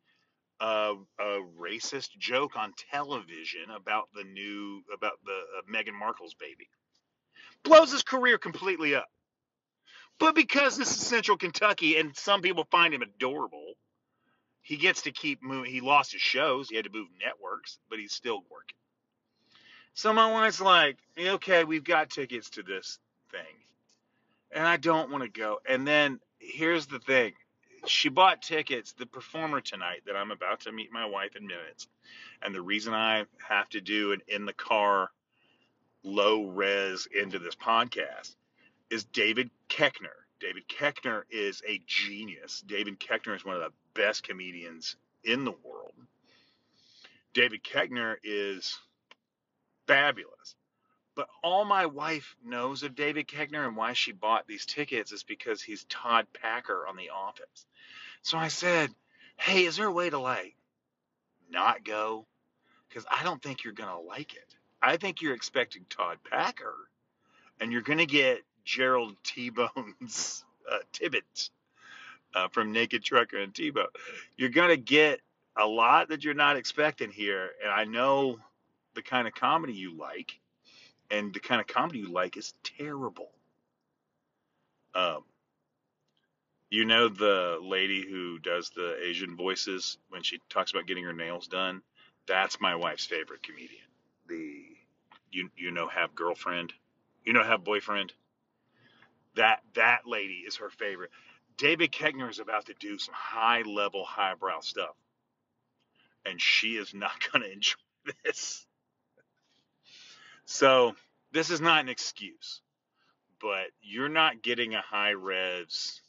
a, 0.62 0.94
a 1.18 1.40
racist 1.60 2.10
joke 2.18 2.56
on 2.56 2.72
television 2.90 3.62
about 3.74 4.08
the 4.14 4.22
new 4.22 4.82
about 4.94 5.18
the 5.24 5.32
uh, 5.32 5.62
Meghan 5.70 5.98
Markle's 5.98 6.34
baby. 6.34 6.68
Blows 7.64 7.92
his 7.92 8.02
career 8.02 8.38
completely 8.38 8.94
up. 8.94 9.08
But 10.18 10.34
because 10.36 10.76
this 10.76 10.90
is 10.90 11.04
Central 11.04 11.36
Kentucky 11.36 11.96
and 11.96 12.16
some 12.16 12.42
people 12.42 12.64
find 12.70 12.94
him 12.94 13.02
adorable, 13.02 13.74
he 14.60 14.76
gets 14.76 15.02
to 15.02 15.10
keep 15.10 15.42
moving. 15.42 15.72
He 15.72 15.80
lost 15.80 16.12
his 16.12 16.22
shows. 16.22 16.68
He 16.68 16.76
had 16.76 16.84
to 16.84 16.92
move 16.92 17.08
networks, 17.24 17.78
but 17.90 17.98
he's 17.98 18.12
still 18.12 18.42
working. 18.48 18.76
So 19.94 20.12
my 20.12 20.30
wife's 20.30 20.60
like, 20.60 20.96
okay, 21.18 21.64
we've 21.64 21.84
got 21.84 22.10
tickets 22.10 22.50
to 22.50 22.62
this 22.62 22.98
thing. 23.32 23.40
And 24.52 24.64
I 24.64 24.76
don't 24.76 25.10
want 25.10 25.24
to 25.24 25.28
go. 25.28 25.58
And 25.68 25.86
then 25.86 26.20
here's 26.38 26.86
the 26.86 27.00
thing. 27.00 27.32
She 27.86 28.08
bought 28.08 28.42
tickets, 28.42 28.92
the 28.92 29.06
performer 29.06 29.60
tonight 29.60 30.02
that 30.06 30.16
I'm 30.16 30.30
about 30.30 30.60
to 30.60 30.72
meet 30.72 30.92
my 30.92 31.04
wife 31.04 31.34
in 31.34 31.46
minutes. 31.46 31.88
And 32.40 32.54
the 32.54 32.62
reason 32.62 32.94
I 32.94 33.24
have 33.48 33.68
to 33.70 33.80
do 33.80 34.12
an 34.12 34.22
in 34.28 34.46
the 34.46 34.52
car 34.52 35.10
low 36.04 36.46
res 36.46 37.06
into 37.06 37.38
this 37.38 37.54
podcast 37.54 38.36
is 38.90 39.04
David 39.04 39.50
Koechner. 39.68 40.26
David 40.40 40.64
Koechner 40.68 41.22
is 41.30 41.62
a 41.66 41.80
genius. 41.86 42.62
David 42.66 43.00
Koechner 43.00 43.36
is 43.36 43.44
one 43.44 43.56
of 43.56 43.62
the 43.62 44.00
best 44.00 44.22
comedians 44.22 44.96
in 45.24 45.44
the 45.44 45.54
world. 45.64 45.94
David 47.32 47.64
Koechner 47.64 48.16
is 48.22 48.78
fabulous. 49.86 50.54
But 51.14 51.28
all 51.42 51.64
my 51.64 51.86
wife 51.86 52.36
knows 52.44 52.82
of 52.82 52.94
David 52.94 53.28
Koechner 53.28 53.66
and 53.66 53.76
why 53.76 53.92
she 53.92 54.12
bought 54.12 54.46
these 54.46 54.64
tickets 54.64 55.12
is 55.12 55.22
because 55.22 55.62
he's 55.62 55.84
Todd 55.84 56.26
Packer 56.32 56.86
on 56.86 56.96
The 56.96 57.10
Office. 57.10 57.66
So 58.22 58.38
I 58.38 58.48
said, 58.48 58.90
hey, 59.36 59.64
is 59.64 59.76
there 59.76 59.88
a 59.88 59.92
way 59.92 60.08
to 60.08 60.18
like 60.18 60.54
not 61.50 61.84
go? 61.84 62.26
Because 62.88 63.04
I 63.10 63.24
don't 63.24 63.42
think 63.42 63.64
you're 63.64 63.74
going 63.74 63.90
to 63.90 64.08
like 64.08 64.34
it. 64.34 64.54
I 64.80 64.96
think 64.96 65.20
you're 65.20 65.34
expecting 65.34 65.84
Todd 65.90 66.18
Packer 66.28 66.74
and 67.60 67.72
you're 67.72 67.82
going 67.82 67.98
to 67.98 68.06
get 68.06 68.42
Gerald 68.64 69.16
T 69.22 69.50
Bones 69.50 70.44
uh, 70.70 70.78
Tibbet 70.92 71.50
uh, 72.34 72.48
from 72.48 72.72
Naked 72.72 73.02
Trucker 73.02 73.38
and 73.38 73.52
Tebow. 73.52 73.86
You're 74.36 74.50
gonna 74.50 74.76
get 74.76 75.20
a 75.56 75.66
lot 75.66 76.08
that 76.08 76.24
you're 76.24 76.34
not 76.34 76.56
expecting 76.56 77.10
here, 77.10 77.50
and 77.62 77.72
I 77.72 77.84
know 77.84 78.38
the 78.94 79.02
kind 79.02 79.26
of 79.26 79.34
comedy 79.34 79.74
you 79.74 79.96
like, 79.96 80.38
and 81.12 81.32
the 81.32 81.40
kind 81.40 81.60
of 81.60 81.68
comedy 81.68 82.00
you 82.00 82.08
like 82.12 82.36
is 82.36 82.54
terrible. 82.64 83.30
Um, 84.94 85.24
You 86.72 86.86
know 86.86 87.08
the 87.08 87.58
lady 87.60 88.00
who 88.08 88.38
does 88.38 88.70
the 88.70 88.96
Asian 89.04 89.36
voices 89.36 89.98
when 90.08 90.22
she 90.22 90.40
talks 90.48 90.70
about 90.70 90.86
getting 90.86 91.04
her 91.04 91.12
nails 91.12 91.46
done? 91.46 91.82
That's 92.26 92.62
my 92.62 92.76
wife's 92.76 93.04
favorite 93.04 93.42
comedian. 93.42 93.84
The 94.26 94.64
you 95.30 95.50
you 95.54 95.70
know 95.70 95.86
have 95.88 96.14
girlfriend, 96.14 96.72
you 97.26 97.34
know 97.34 97.44
have 97.44 97.62
boyfriend. 97.62 98.14
That 99.34 99.62
that 99.74 100.06
lady 100.06 100.44
is 100.46 100.56
her 100.56 100.70
favorite. 100.70 101.10
David 101.58 101.92
Koechner 101.92 102.30
is 102.30 102.38
about 102.38 102.64
to 102.66 102.74
do 102.80 102.98
some 102.98 103.14
high 103.14 103.60
level, 103.62 104.06
highbrow 104.06 104.60
stuff, 104.60 104.96
and 106.24 106.40
she 106.40 106.76
is 106.76 106.94
not 106.94 107.12
going 107.30 107.42
to 107.46 107.52
enjoy 107.52 107.74
this. 108.24 108.66
So 110.44 110.94
this 111.32 111.50
is 111.50 111.60
not 111.60 111.80
an 111.80 111.88
excuse, 111.88 112.60
but 113.40 113.66
you're 113.80 114.08
not 114.08 114.42
getting 114.42 114.74
a 114.74 114.80
high 114.80 115.10
res. 115.10 116.00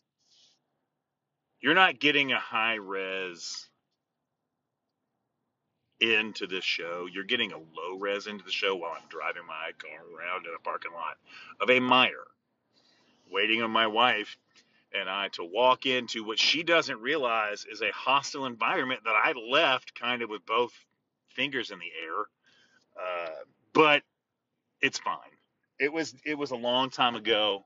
You're 1.61 1.73
not 1.73 1.99
getting 1.99 2.31
a 2.31 2.39
high 2.39 2.75
res 2.75 3.69
into 5.99 6.47
this 6.47 6.65
show. 6.65 7.07
You're 7.11 7.23
getting 7.23 7.53
a 7.53 7.57
low 7.57 7.97
res 7.97 8.27
into 8.27 8.43
the 8.43 8.51
show 8.51 8.75
while 8.75 8.91
I'm 8.91 9.07
driving 9.07 9.45
my 9.47 9.71
car 9.77 10.05
around 10.15 10.45
in 10.45 10.53
a 10.55 10.61
parking 10.61 10.91
lot 10.91 11.17
of 11.61 11.69
a 11.69 11.79
Meijer, 11.79 12.27
waiting 13.31 13.61
on 13.61 13.71
my 13.71 13.87
wife 13.87 14.37
and 14.93 15.09
I 15.09 15.29
to 15.29 15.43
walk 15.43 15.85
into 15.85 16.23
what 16.23 16.39
she 16.39 16.63
doesn't 16.63 16.99
realize 16.99 17.65
is 17.71 17.81
a 17.81 17.91
hostile 17.91 18.45
environment 18.45 19.01
that 19.05 19.15
I 19.15 19.33
left 19.49 19.99
kind 19.99 20.21
of 20.21 20.29
with 20.29 20.45
both 20.45 20.73
fingers 21.29 21.71
in 21.71 21.79
the 21.79 21.91
air. 22.03 22.25
Uh, 22.95 23.43
but 23.73 24.03
it's 24.83 24.99
fine. 24.99 25.17
It 25.79 25.91
was 25.91 26.13
it 26.25 26.37
was 26.37 26.51
a 26.51 26.55
long 26.55 26.91
time 26.91 27.15
ago, 27.15 27.65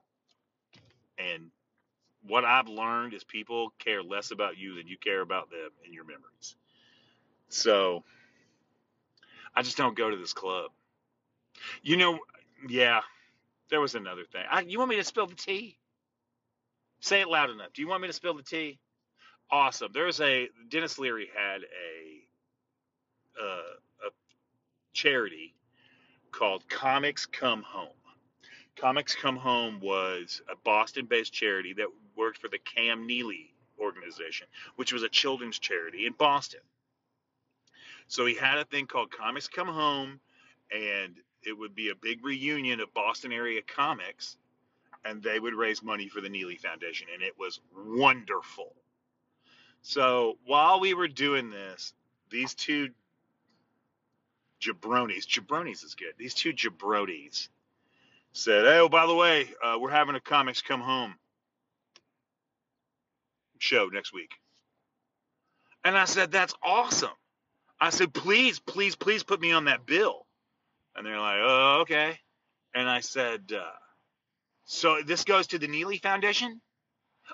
and 1.18 1.50
what 2.22 2.44
I've 2.44 2.68
learned 2.68 3.12
is 3.12 3.24
people 3.24 3.72
care 3.78 4.02
less 4.02 4.30
about 4.30 4.56
you 4.56 4.76
than 4.76 4.86
you 4.86 4.96
care 4.96 5.20
about 5.20 5.50
them 5.50 5.70
and 5.84 5.92
your 5.92 6.04
memories. 6.04 6.56
So 7.48 8.04
I 9.54 9.62
just 9.62 9.76
don't 9.76 9.96
go 9.96 10.10
to 10.10 10.16
this 10.16 10.32
club. 10.32 10.70
You 11.82 11.96
know, 11.96 12.18
yeah, 12.68 13.00
there 13.70 13.80
was 13.80 13.94
another 13.94 14.24
thing. 14.24 14.44
I, 14.50 14.60
you 14.60 14.78
want 14.78 14.90
me 14.90 14.96
to 14.96 15.04
spill 15.04 15.26
the 15.26 15.34
tea? 15.34 15.76
Say 17.00 17.20
it 17.20 17.28
loud 17.28 17.50
enough. 17.50 17.72
Do 17.74 17.82
you 17.82 17.88
want 17.88 18.02
me 18.02 18.08
to 18.08 18.14
spill 18.14 18.34
the 18.34 18.42
tea? 18.42 18.78
Awesome. 19.50 19.90
There's 19.92 20.20
a 20.20 20.48
Denis 20.68 20.98
Leary 20.98 21.28
had 21.34 21.62
a 21.62 22.40
uh, 23.42 24.08
a 24.08 24.10
charity 24.92 25.54
called 26.32 26.68
Comics 26.68 27.26
Come 27.26 27.62
Home. 27.62 27.88
Comics 28.76 29.14
Come 29.14 29.36
Home 29.36 29.80
was 29.80 30.40
a 30.50 30.56
Boston-based 30.64 31.32
charity 31.32 31.72
that 31.74 31.88
worked 32.16 32.38
for 32.38 32.48
the 32.48 32.58
Cam 32.58 33.06
Neely 33.06 33.52
organization, 33.80 34.46
which 34.76 34.92
was 34.92 35.02
a 35.02 35.08
children's 35.08 35.58
charity 35.58 36.06
in 36.06 36.12
Boston. 36.12 36.60
So 38.06 38.24
he 38.24 38.34
had 38.34 38.58
a 38.58 38.64
thing 38.64 38.86
called 38.86 39.10
Comics 39.10 39.48
Come 39.48 39.68
Home, 39.68 40.20
and 40.70 41.14
it 41.42 41.52
would 41.56 41.74
be 41.74 41.90
a 41.90 41.94
big 41.94 42.24
reunion 42.24 42.80
of 42.80 42.92
Boston 42.94 43.32
area 43.32 43.60
comics, 43.62 44.36
and 45.04 45.22
they 45.22 45.38
would 45.38 45.54
raise 45.54 45.82
money 45.82 46.08
for 46.08 46.20
the 46.20 46.28
Neely 46.28 46.56
Foundation, 46.56 47.08
and 47.12 47.22
it 47.22 47.34
was 47.38 47.60
wonderful. 47.76 48.74
So 49.82 50.38
while 50.44 50.80
we 50.80 50.94
were 50.94 51.08
doing 51.08 51.50
this, 51.50 51.94
these 52.30 52.54
two 52.54 52.90
jabronis, 54.60 55.26
jabronis 55.26 55.84
is 55.84 55.94
good. 55.94 56.14
These 56.18 56.34
two 56.34 56.52
jabronis 56.52 57.48
said, 58.32 58.64
"Hey, 58.64 58.78
oh 58.78 58.88
by 58.88 59.06
the 59.06 59.14
way, 59.14 59.48
uh, 59.62 59.78
we're 59.80 59.90
having 59.90 60.14
a 60.14 60.20
Comics 60.20 60.62
Come 60.62 60.80
Home 60.80 61.14
show 63.58 63.86
next 63.86 64.12
week," 64.12 64.32
and 65.84 65.96
I 65.96 66.04
said, 66.04 66.30
"That's 66.30 66.54
awesome." 66.62 67.10
I 67.80 67.90
said, 67.90 68.12
please, 68.12 68.58
please, 68.58 68.96
please 68.96 69.22
put 69.22 69.40
me 69.40 69.52
on 69.52 69.66
that 69.66 69.86
bill. 69.86 70.26
And 70.96 71.06
they're 71.06 71.20
like, 71.20 71.38
oh, 71.40 71.78
okay. 71.82 72.18
And 72.74 72.88
I 72.88 73.00
said, 73.00 73.52
uh, 73.56 73.70
so 74.64 75.00
this 75.06 75.24
goes 75.24 75.46
to 75.48 75.58
the 75.58 75.68
Neely 75.68 75.98
Foundation? 75.98 76.60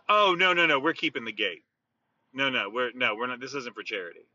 Oh, 0.08 0.36
no, 0.38 0.52
no, 0.52 0.66
no. 0.66 0.78
We're 0.78 0.92
keeping 0.92 1.24
the 1.24 1.32
gate. 1.32 1.62
No, 2.32 2.50
no, 2.50 2.68
we're 2.68 2.90
no, 2.94 3.14
we're 3.14 3.28
not. 3.28 3.40
This 3.40 3.54
isn't 3.54 3.76
for 3.76 3.84
charity. 3.84 4.26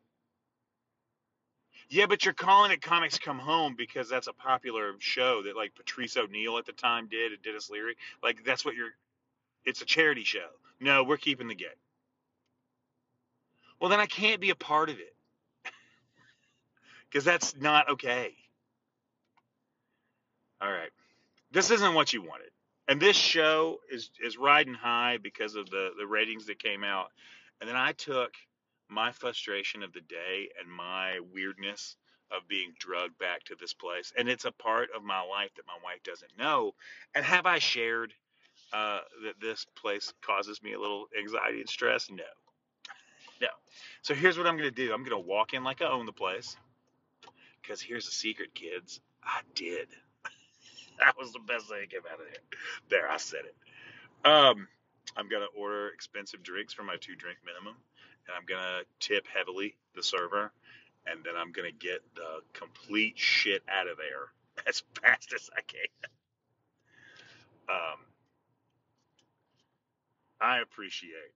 Yeah, 1.89 2.06
but 2.06 2.23
you're 2.23 2.36
calling 2.36 2.71
it 2.71 2.84
Comics 2.84 3.17
Come 3.17 3.39
Home 3.39 3.73
because 3.75 4.08
that's 4.08 4.28
a 4.28 4.34
popular 4.34 4.93
show 4.99 5.41
that 5.43 5.56
like 5.56 5.73
Patrice 5.73 6.17
O'Neal 6.17 6.60
at 6.60 6.67
the 6.67 6.71
time 6.71 7.08
did 7.08 7.32
and 7.32 7.41
Denis 7.41 7.69
Leary. 7.71 7.95
Like 8.21 8.43
that's 8.45 8.63
what 8.63 8.75
you're. 8.75 8.91
It's 9.65 9.82
a 9.82 9.86
charity 9.86 10.23
show. 10.23 10.47
No, 10.80 11.04
we're 11.04 11.17
keeping 11.17 11.47
the 11.47 11.56
gate. 11.56 11.69
Well, 13.80 13.89
then 13.89 13.99
I 13.99 14.06
can't 14.06 14.39
be 14.39 14.52
a 14.52 14.56
part 14.56 14.89
of 14.89 14.97
it 14.99 15.15
because 17.10 17.23
that's 17.23 17.56
not 17.56 17.89
okay. 17.89 18.34
All 20.62 20.71
right, 20.71 20.91
this 21.52 21.71
isn't 21.71 21.93
what 21.93 22.13
you 22.13 22.21
wanted, 22.21 22.52
and 22.88 23.02
this 23.02 23.15
show 23.15 23.80
is 23.91 24.12
is 24.23 24.38
riding 24.38 24.73
high 24.75 25.17
because 25.17 25.56
of 25.56 25.69
the 25.71 25.91
the 25.97 26.06
ratings 26.06 26.45
that 26.47 26.60
came 26.60 26.84
out, 26.84 27.08
and 27.60 27.69
then 27.69 27.78
I 27.78 27.93
took 27.93 28.34
my 28.89 29.12
frustration 29.12 29.84
of 29.84 29.93
the 29.93 30.02
day 30.02 30.49
and 30.60 30.71
my 30.71 31.19
weirdness 31.34 31.95
of 32.32 32.47
being 32.47 32.73
drugged 32.78 33.17
back 33.17 33.43
to 33.45 33.56
this 33.60 33.73
place, 33.73 34.13
and 34.17 34.30
it's 34.30 34.45
a 34.45 34.52
part 34.52 34.89
of 34.95 35.04
my 35.04 35.21
life 35.21 35.49
that 35.56 35.65
my 35.67 35.78
wife 35.84 36.04
doesn't 36.04 36.38
know. 36.38 36.73
And 37.15 37.25
have 37.25 37.45
I 37.45 37.60
shared 37.60 38.13
uh, 38.73 38.99
that 39.23 39.39
this 39.41 39.65
place 39.75 40.13
causes 40.21 40.62
me 40.62 40.73
a 40.73 40.80
little 40.80 41.08
anxiety 41.17 41.60
and 41.60 41.69
stress? 41.69 42.10
No, 42.10 42.23
no. 43.41 43.47
So 44.02 44.13
here's 44.13 44.38
what 44.38 44.47
I'm 44.47 44.58
going 44.58 44.69
to 44.69 44.75
do. 44.75 44.93
I'm 44.93 45.04
going 45.04 45.21
to 45.21 45.28
walk 45.28 45.54
in 45.54 45.63
like 45.63 45.82
I 45.82 45.89
own 45.89 46.06
the 46.06 46.12
place. 46.12 46.56
Because 47.62 47.82
here's 47.82 48.08
a 48.08 48.12
secret, 48.12 48.54
kids. 48.56 48.99
I 49.23 49.41
did. 49.54 49.88
that 50.99 51.15
was 51.19 51.34
the 51.34 51.39
best 51.39 51.67
thing 51.67 51.80
that 51.82 51.89
came 51.91 52.02
out 52.12 52.19
of 52.19 52.28
it. 52.28 52.41
There, 52.89 53.10
I 53.10 53.17
said 53.17 53.41
it. 53.45 53.56
Um, 54.28 54.67
I'm 55.15 55.30
gonna 55.30 55.47
order 55.58 55.89
expensive 55.89 56.43
drinks 56.43 56.73
for 56.73 56.84
my 56.84 56.95
two 56.97 57.15
drink 57.15 57.39
minimum, 57.45 57.75
and 58.29 58.37
I'm 58.37 58.45
gonna 58.45 58.83
tip 58.99 59.25
heavily 59.27 59.75
the 59.95 60.03
server, 60.03 60.51
and 61.07 61.23
then 61.23 61.33
I'm 61.35 61.51
gonna 61.51 61.71
get 61.71 62.03
the 62.15 62.41
complete 62.53 63.17
shit 63.17 63.63
out 63.67 63.87
of 63.87 63.97
there 63.97 64.31
as 64.67 64.83
fast 65.01 65.33
as 65.33 65.49
I 65.55 65.61
can. 65.61 65.87
Um, 67.69 67.99
I 70.39 70.59
appreciate 70.59 71.33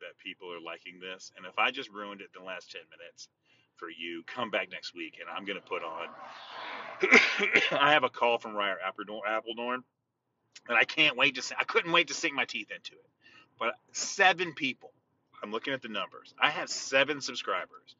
that 0.00 0.18
people 0.22 0.52
are 0.52 0.60
liking 0.60 1.00
this, 1.00 1.32
and 1.36 1.46
if 1.46 1.58
I 1.58 1.70
just 1.70 1.90
ruined 1.90 2.20
it 2.20 2.30
in 2.36 2.42
the 2.42 2.46
last 2.46 2.70
ten 2.70 2.82
minutes, 2.90 3.28
for 3.82 3.90
you. 3.90 4.22
Come 4.26 4.50
back 4.50 4.70
next 4.70 4.94
week, 4.94 5.18
and 5.20 5.28
I'm 5.28 5.44
to 5.44 5.60
put 5.60 5.82
on. 5.82 6.06
I 7.80 7.92
have 7.92 8.04
a 8.04 8.08
call 8.08 8.38
from 8.38 8.54
Ryder 8.54 8.78
Appledorn, 8.86 9.82
and 10.68 10.78
I 10.78 10.84
can't 10.84 11.16
wait 11.16 11.34
to. 11.34 11.54
I 11.58 11.64
couldn't 11.64 11.90
wait 11.90 12.08
to 12.08 12.14
sink 12.14 12.34
my 12.34 12.44
teeth 12.44 12.70
into 12.70 12.92
it. 12.92 13.10
But 13.58 13.74
seven 13.90 14.52
people. 14.54 14.92
I'm 15.42 15.50
looking 15.50 15.74
at 15.74 15.82
the 15.82 15.88
numbers. 15.88 16.34
I 16.40 16.50
have 16.50 16.68
seven 16.68 17.20
subscribers 17.20 17.96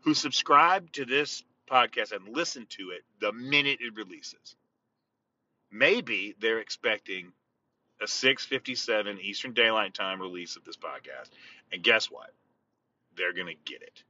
who 0.00 0.14
subscribe 0.14 0.90
to 0.92 1.04
this 1.04 1.42
podcast 1.70 2.12
and 2.12 2.28
listen 2.28 2.66
to 2.70 2.90
it 2.90 3.02
the 3.20 3.32
minute 3.32 3.78
it 3.80 3.94
releases. 3.96 4.56
Maybe 5.70 6.34
they're 6.38 6.60
expecting 6.60 7.32
a 8.00 8.06
6:57 8.06 9.20
Eastern 9.20 9.52
Daylight 9.52 9.94
Time 9.94 10.20
release 10.20 10.56
of 10.56 10.64
this 10.64 10.76
podcast, 10.76 11.30
and 11.72 11.82
guess 11.82 12.10
what? 12.10 12.32
They're 13.16 13.32
gonna 13.32 13.54
get 13.54 13.82
it. 13.82 14.02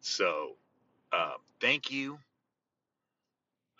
So, 0.00 0.56
uh, 1.12 1.36
thank 1.60 1.90
you. 1.90 2.18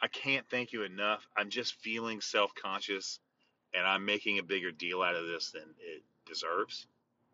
I 0.00 0.08
can't 0.08 0.48
thank 0.48 0.72
you 0.72 0.82
enough. 0.82 1.26
I'm 1.36 1.50
just 1.50 1.74
feeling 1.76 2.20
self 2.20 2.54
conscious 2.54 3.20
and 3.74 3.86
I'm 3.86 4.04
making 4.04 4.38
a 4.38 4.42
bigger 4.42 4.70
deal 4.70 5.02
out 5.02 5.16
of 5.16 5.26
this 5.26 5.50
than 5.50 5.74
it 5.80 6.02
deserves. 6.26 6.86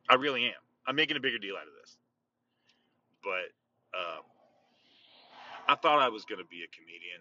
I 0.08 0.14
really 0.14 0.46
am. 0.46 0.69
I'm 0.86 0.96
making 0.96 1.16
a 1.16 1.20
bigger 1.20 1.38
deal 1.38 1.56
out 1.56 1.66
of 1.66 1.74
this. 1.80 1.96
But 3.22 3.98
um, 3.98 4.22
I 5.68 5.74
thought 5.76 6.00
I 6.00 6.08
was 6.08 6.24
going 6.24 6.40
to 6.40 6.46
be 6.48 6.64
a 6.64 6.68
comedian. 6.76 7.20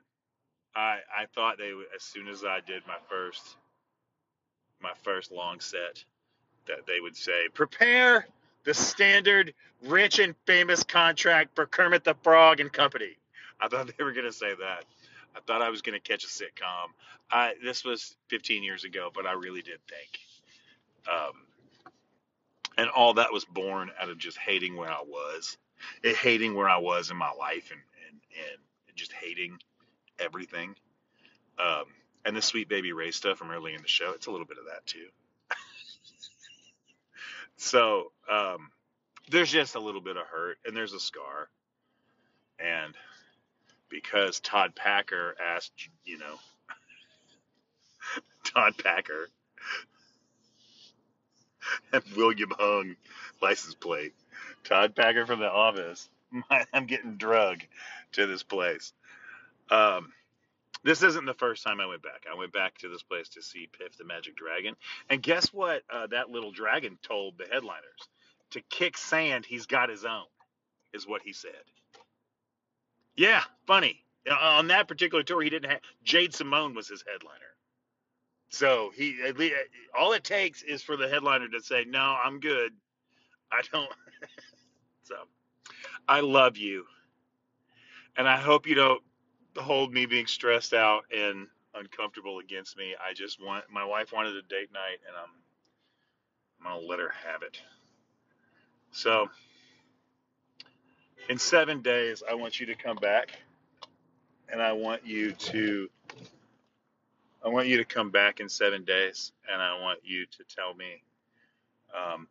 I 0.75 0.99
I 1.15 1.25
thought 1.35 1.57
they 1.57 1.73
would, 1.73 1.87
as 1.95 2.03
soon 2.03 2.27
as 2.27 2.43
I 2.43 2.59
did 2.65 2.83
my 2.87 2.97
first 3.09 3.57
my 4.81 4.91
first 5.03 5.31
long 5.31 5.59
set 5.59 6.03
that 6.67 6.85
they 6.87 6.99
would 6.99 7.15
say 7.17 7.47
prepare 7.53 8.25
the 8.63 8.73
standard 8.73 9.53
rich 9.83 10.19
and 10.19 10.35
famous 10.45 10.83
contract 10.83 11.55
for 11.55 11.65
Kermit 11.65 12.03
the 12.03 12.15
Frog 12.23 12.59
and 12.59 12.71
company. 12.71 13.17
I 13.59 13.67
thought 13.67 13.91
they 13.97 14.03
were 14.03 14.13
going 14.13 14.25
to 14.25 14.33
say 14.33 14.53
that. 14.55 14.85
I 15.35 15.39
thought 15.45 15.61
I 15.61 15.69
was 15.69 15.81
going 15.81 15.99
to 15.99 16.07
catch 16.07 16.23
a 16.23 16.27
sitcom. 16.27 16.89
I, 17.31 17.53
this 17.63 17.83
was 17.83 18.15
15 18.29 18.63
years 18.63 18.83
ago, 18.83 19.09
but 19.13 19.25
I 19.25 19.33
really 19.33 19.61
did 19.61 19.79
think. 19.87 20.19
Um, 21.11 21.33
and 22.79 22.89
all 22.89 23.15
that 23.15 23.33
was 23.33 23.43
born 23.43 23.91
out 24.01 24.09
of 24.09 24.17
just 24.17 24.37
hating 24.37 24.77
where 24.77 24.89
I 24.89 25.01
was, 25.05 25.57
it, 26.01 26.15
hating 26.15 26.55
where 26.55 26.69
I 26.69 26.77
was 26.77 27.11
in 27.11 27.17
my 27.17 27.31
life, 27.37 27.71
and 27.71 27.81
and 28.09 28.21
and 28.87 28.95
just 28.95 29.11
hating 29.11 29.59
everything. 30.17 30.75
Um, 31.59 31.83
and 32.23 32.37
the 32.37 32.41
Sweet 32.41 32.69
Baby 32.69 32.93
Ray 32.93 33.11
stuff 33.11 33.37
from 33.37 33.51
early 33.51 33.73
in 33.73 33.81
the 33.81 33.87
show, 33.87 34.13
it's 34.15 34.27
a 34.27 34.31
little 34.31 34.45
bit 34.45 34.57
of 34.57 34.65
that 34.65 34.85
too. 34.85 35.07
So 37.61 38.13
um, 38.31 38.69
there's 39.29 39.51
just 39.51 39.75
a 39.75 39.81
little 39.81 39.99
bit 39.99 40.15
of 40.15 40.25
hurt, 40.25 40.59
and 40.65 40.73
there's 40.73 40.93
a 40.93 40.99
scar, 40.99 41.49
and 42.57 42.95
because 43.89 44.39
Todd 44.39 44.75
Packer 44.75 45.35
asked, 45.45 45.89
you 46.05 46.19
know, 46.19 46.35
Todd 48.45 48.75
Packer 48.81 49.27
William 52.15 52.51
Hung 52.57 52.95
license 53.41 53.75
plate. 53.75 54.13
Todd 54.63 54.95
Packer 54.95 55.25
from 55.25 55.39
the 55.39 55.49
office. 55.49 56.09
I'm 56.73 56.85
getting 56.85 57.15
drug 57.17 57.61
to 58.13 58.27
this 58.27 58.43
place. 58.43 58.93
Um, 59.69 60.11
this 60.83 61.03
isn't 61.03 61.25
the 61.25 61.33
first 61.33 61.63
time 61.63 61.79
I 61.81 61.87
went 61.87 62.01
back. 62.01 62.25
I 62.31 62.37
went 62.37 62.53
back 62.53 62.77
to 62.79 62.89
this 62.89 63.03
place 63.03 63.29
to 63.29 63.41
see 63.41 63.67
Piff 63.77 63.97
the 63.97 64.05
Magic 64.05 64.35
Dragon. 64.35 64.75
And 65.09 65.21
guess 65.21 65.53
what 65.53 65.83
uh, 65.91 66.07
that 66.07 66.29
little 66.29 66.51
dragon 66.51 66.97
told 67.03 67.37
the 67.37 67.45
headliners? 67.51 68.07
To 68.51 68.61
kick 68.61 68.97
sand, 68.97 69.45
he's 69.45 69.65
got 69.65 69.89
his 69.89 70.05
own, 70.05 70.25
is 70.93 71.07
what 71.07 71.21
he 71.21 71.33
said. 71.33 71.51
Yeah, 73.15 73.43
funny. 73.67 74.03
Uh, 74.29 74.35
On 74.35 74.67
that 74.67 74.87
particular 74.87 75.23
tour, 75.23 75.41
he 75.41 75.49
didn't 75.49 75.69
have 75.69 75.81
Jade 76.03 76.33
Simone 76.33 76.73
was 76.73 76.87
his 76.87 77.03
headliner. 77.11 77.39
So 78.49 78.91
he 78.95 79.17
at 79.25 79.37
least, 79.37 79.55
all 79.97 80.13
it 80.13 80.23
takes 80.23 80.63
is 80.63 80.81
for 80.81 80.97
the 80.97 81.07
headliner 81.07 81.47
to 81.49 81.61
say, 81.61 81.85
"No, 81.85 82.17
I'm 82.23 82.39
good. 82.39 82.73
I 83.51 83.61
don't." 83.71 83.91
so 85.03 85.15
I 86.07 86.21
love 86.21 86.57
you, 86.57 86.85
and 88.17 88.27
I 88.27 88.37
hope 88.37 88.67
you 88.67 88.75
don't 88.75 89.03
hold 89.57 89.93
me 89.93 90.05
being 90.05 90.27
stressed 90.27 90.73
out 90.73 91.03
and 91.15 91.47
uncomfortable 91.75 92.39
against 92.39 92.77
me. 92.77 92.95
I 92.99 93.13
just 93.13 93.43
want 93.43 93.65
my 93.71 93.85
wife 93.85 94.11
wanted 94.13 94.35
a 94.35 94.41
date 94.43 94.71
night, 94.73 94.99
and 95.07 95.15
I'm 95.17 95.29
I'm 96.65 96.79
gonna 96.79 96.87
let 96.87 96.99
her 96.99 97.13
have 97.31 97.43
it. 97.43 97.61
So 98.91 99.29
in 101.29 101.37
seven 101.37 101.81
days, 101.81 102.23
I 102.29 102.33
want 102.33 102.59
you 102.59 102.65
to 102.67 102.75
come 102.75 102.97
back, 102.97 103.31
and 104.51 104.61
I 104.61 104.73
want 104.73 105.05
you 105.05 105.33
to 105.33 105.89
I 107.43 107.47
want 107.49 107.67
you 107.67 107.77
to 107.77 107.85
come 107.85 108.09
back 108.11 108.39
in 108.39 108.49
seven 108.49 108.83
days, 108.83 109.31
and 109.51 109.61
I 109.61 109.79
want 109.79 109.99
you 110.03 110.25
to 110.25 110.43
tell 110.53 110.73
me 110.73 111.03
um, 111.95 112.27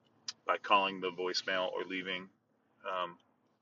by 0.46 0.58
calling 0.58 1.00
the 1.00 1.10
voicemail 1.10 1.72
or 1.72 1.84
leaving 1.88 2.28
um, 2.86 3.16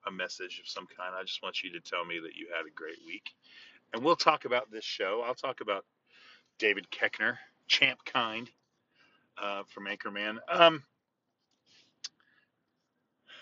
a 0.07 0.11
message 0.11 0.61
of 0.61 0.69
some 0.69 0.87
kind. 0.87 1.15
I 1.17 1.23
just 1.23 1.43
want 1.43 1.63
you 1.63 1.71
to 1.73 1.81
tell 1.81 2.05
me 2.05 2.19
that 2.19 2.35
you 2.35 2.49
had 2.57 2.67
a 2.67 2.75
great 2.75 2.99
week, 3.07 3.31
and 3.93 4.03
we'll 4.03 4.17
talk 4.17 4.45
about 4.45 4.71
this 4.71 4.85
show. 4.85 5.23
I'll 5.25 5.35
talk 5.35 5.61
about 5.61 5.85
David 6.59 6.89
Koechner, 6.91 7.37
Champ 7.69 8.01
Kind 8.05 8.51
uh, 9.41 9.63
from 9.69 9.87
Anchorman. 9.87 10.39
Um, 10.49 10.83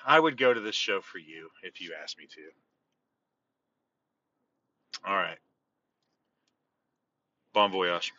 I 0.07 0.21
would 0.21 0.37
go 0.37 0.53
to 0.53 0.61
this 0.61 0.75
show 0.75 1.01
for 1.01 1.19
you 1.19 1.49
if 1.63 1.81
you 1.81 1.95
asked 2.03 2.19
me 2.19 2.27
to. 2.27 2.41
All 5.09 5.17
right. 5.17 5.39
Bon 7.55 7.69
voyage. 7.71 8.13